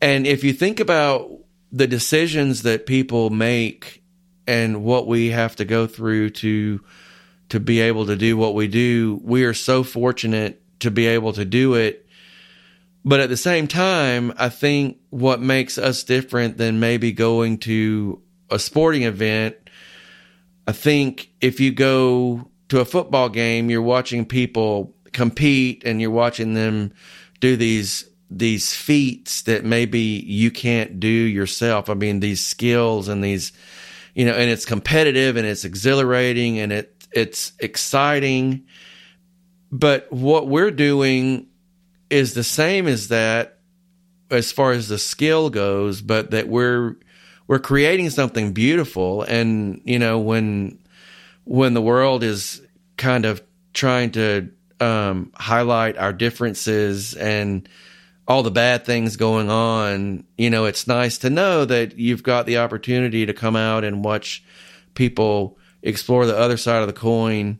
[0.00, 1.30] And if you think about
[1.70, 4.02] the decisions that people make
[4.46, 6.82] and what we have to go through to
[7.48, 11.32] to be able to do what we do, we are so fortunate to be able
[11.34, 12.06] to do it.
[13.04, 18.20] But at the same time, I think what makes us different than maybe going to
[18.50, 19.56] a sporting event,
[20.66, 26.10] I think if you go to a football game, you're watching people compete and you're
[26.10, 26.92] watching them
[27.40, 31.88] do these these feats that maybe you can't do yourself.
[31.88, 33.52] I mean, these skills and these
[34.14, 38.64] you know, and it's competitive and it's exhilarating and it it's exciting.
[39.70, 41.48] But what we're doing
[42.10, 43.58] is the same as that
[44.30, 46.96] as far as the skill goes, but that we're
[47.46, 49.22] we're creating something beautiful.
[49.22, 50.78] And you know when
[51.44, 52.62] when the world is
[52.96, 57.68] kind of trying to um, highlight our differences and
[58.28, 62.46] all the bad things going on, you know, it's nice to know that you've got
[62.46, 64.42] the opportunity to come out and watch
[64.94, 67.58] people explore the other side of the coin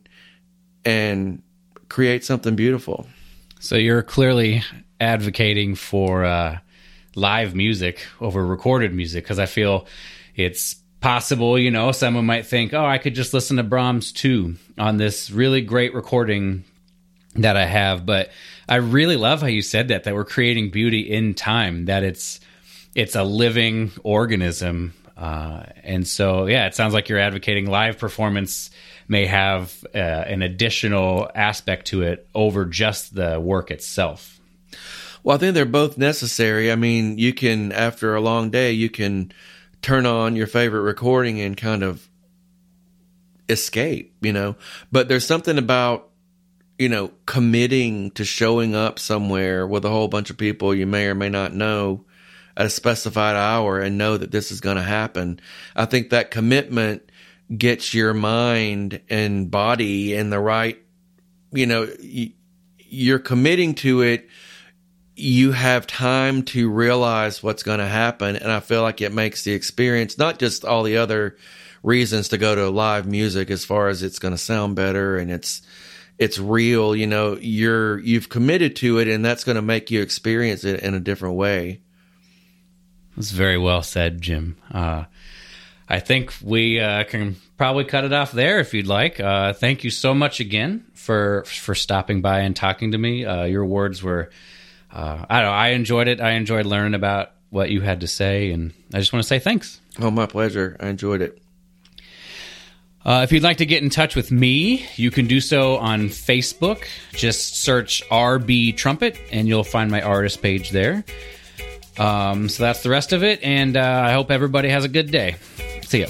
[0.83, 1.41] and
[1.89, 3.07] create something beautiful.
[3.59, 4.63] So you're clearly
[4.99, 6.59] advocating for uh,
[7.15, 9.87] live music over recorded music because I feel
[10.35, 14.55] it's possible, you know, someone might think, oh, I could just listen to Brahms 2
[14.77, 16.63] on this really great recording
[17.35, 18.31] that I have, but
[18.67, 22.39] I really love how you said that that we're creating beauty in time that it's
[22.95, 28.69] it's a living organism uh, and so yeah it sounds like you're advocating live performance
[29.07, 34.39] may have uh, an additional aspect to it over just the work itself.
[35.23, 36.71] Well I think they're both necessary.
[36.71, 39.31] I mean you can after a long day you can
[39.81, 42.07] turn on your favorite recording and kind of
[43.49, 44.55] escape you know?
[44.91, 46.07] But there's something about
[46.77, 51.07] you know, committing to showing up somewhere with a whole bunch of people you may
[51.07, 52.05] or may not know
[52.57, 55.39] a specified hour and know that this is going to happen.
[55.75, 57.11] I think that commitment
[57.55, 60.81] gets your mind and body in the right,
[61.51, 61.87] you know,
[62.79, 64.27] you're committing to it.
[65.15, 68.35] You have time to realize what's going to happen.
[68.35, 71.37] And I feel like it makes the experience, not just all the other
[71.83, 75.31] reasons to go to live music as far as it's going to sound better and
[75.31, 75.61] it's,
[76.17, 80.01] it's real, you know, you're you've committed to it and that's going to make you
[80.01, 81.81] experience it in a different way.
[83.17, 84.55] That's very well said, Jim.
[84.71, 85.05] Uh,
[85.89, 89.19] I think we uh, can probably cut it off there if you'd like.
[89.19, 93.25] Uh, thank you so much again for for stopping by and talking to me.
[93.25, 94.29] Uh, your words were,
[94.93, 96.21] uh, I don't know, I enjoyed it.
[96.21, 99.39] I enjoyed learning about what you had to say, and I just want to say
[99.39, 99.81] thanks.
[99.99, 100.77] Oh, my pleasure.
[100.79, 101.41] I enjoyed it.
[103.03, 106.09] Uh, if you'd like to get in touch with me, you can do so on
[106.09, 106.83] Facebook.
[107.13, 111.05] Just search RB Trumpet and you'll find my artist page there.
[111.99, 115.11] Um, so that's the rest of it, and uh, I hope everybody has a good
[115.11, 115.35] day.
[115.83, 116.07] See ya.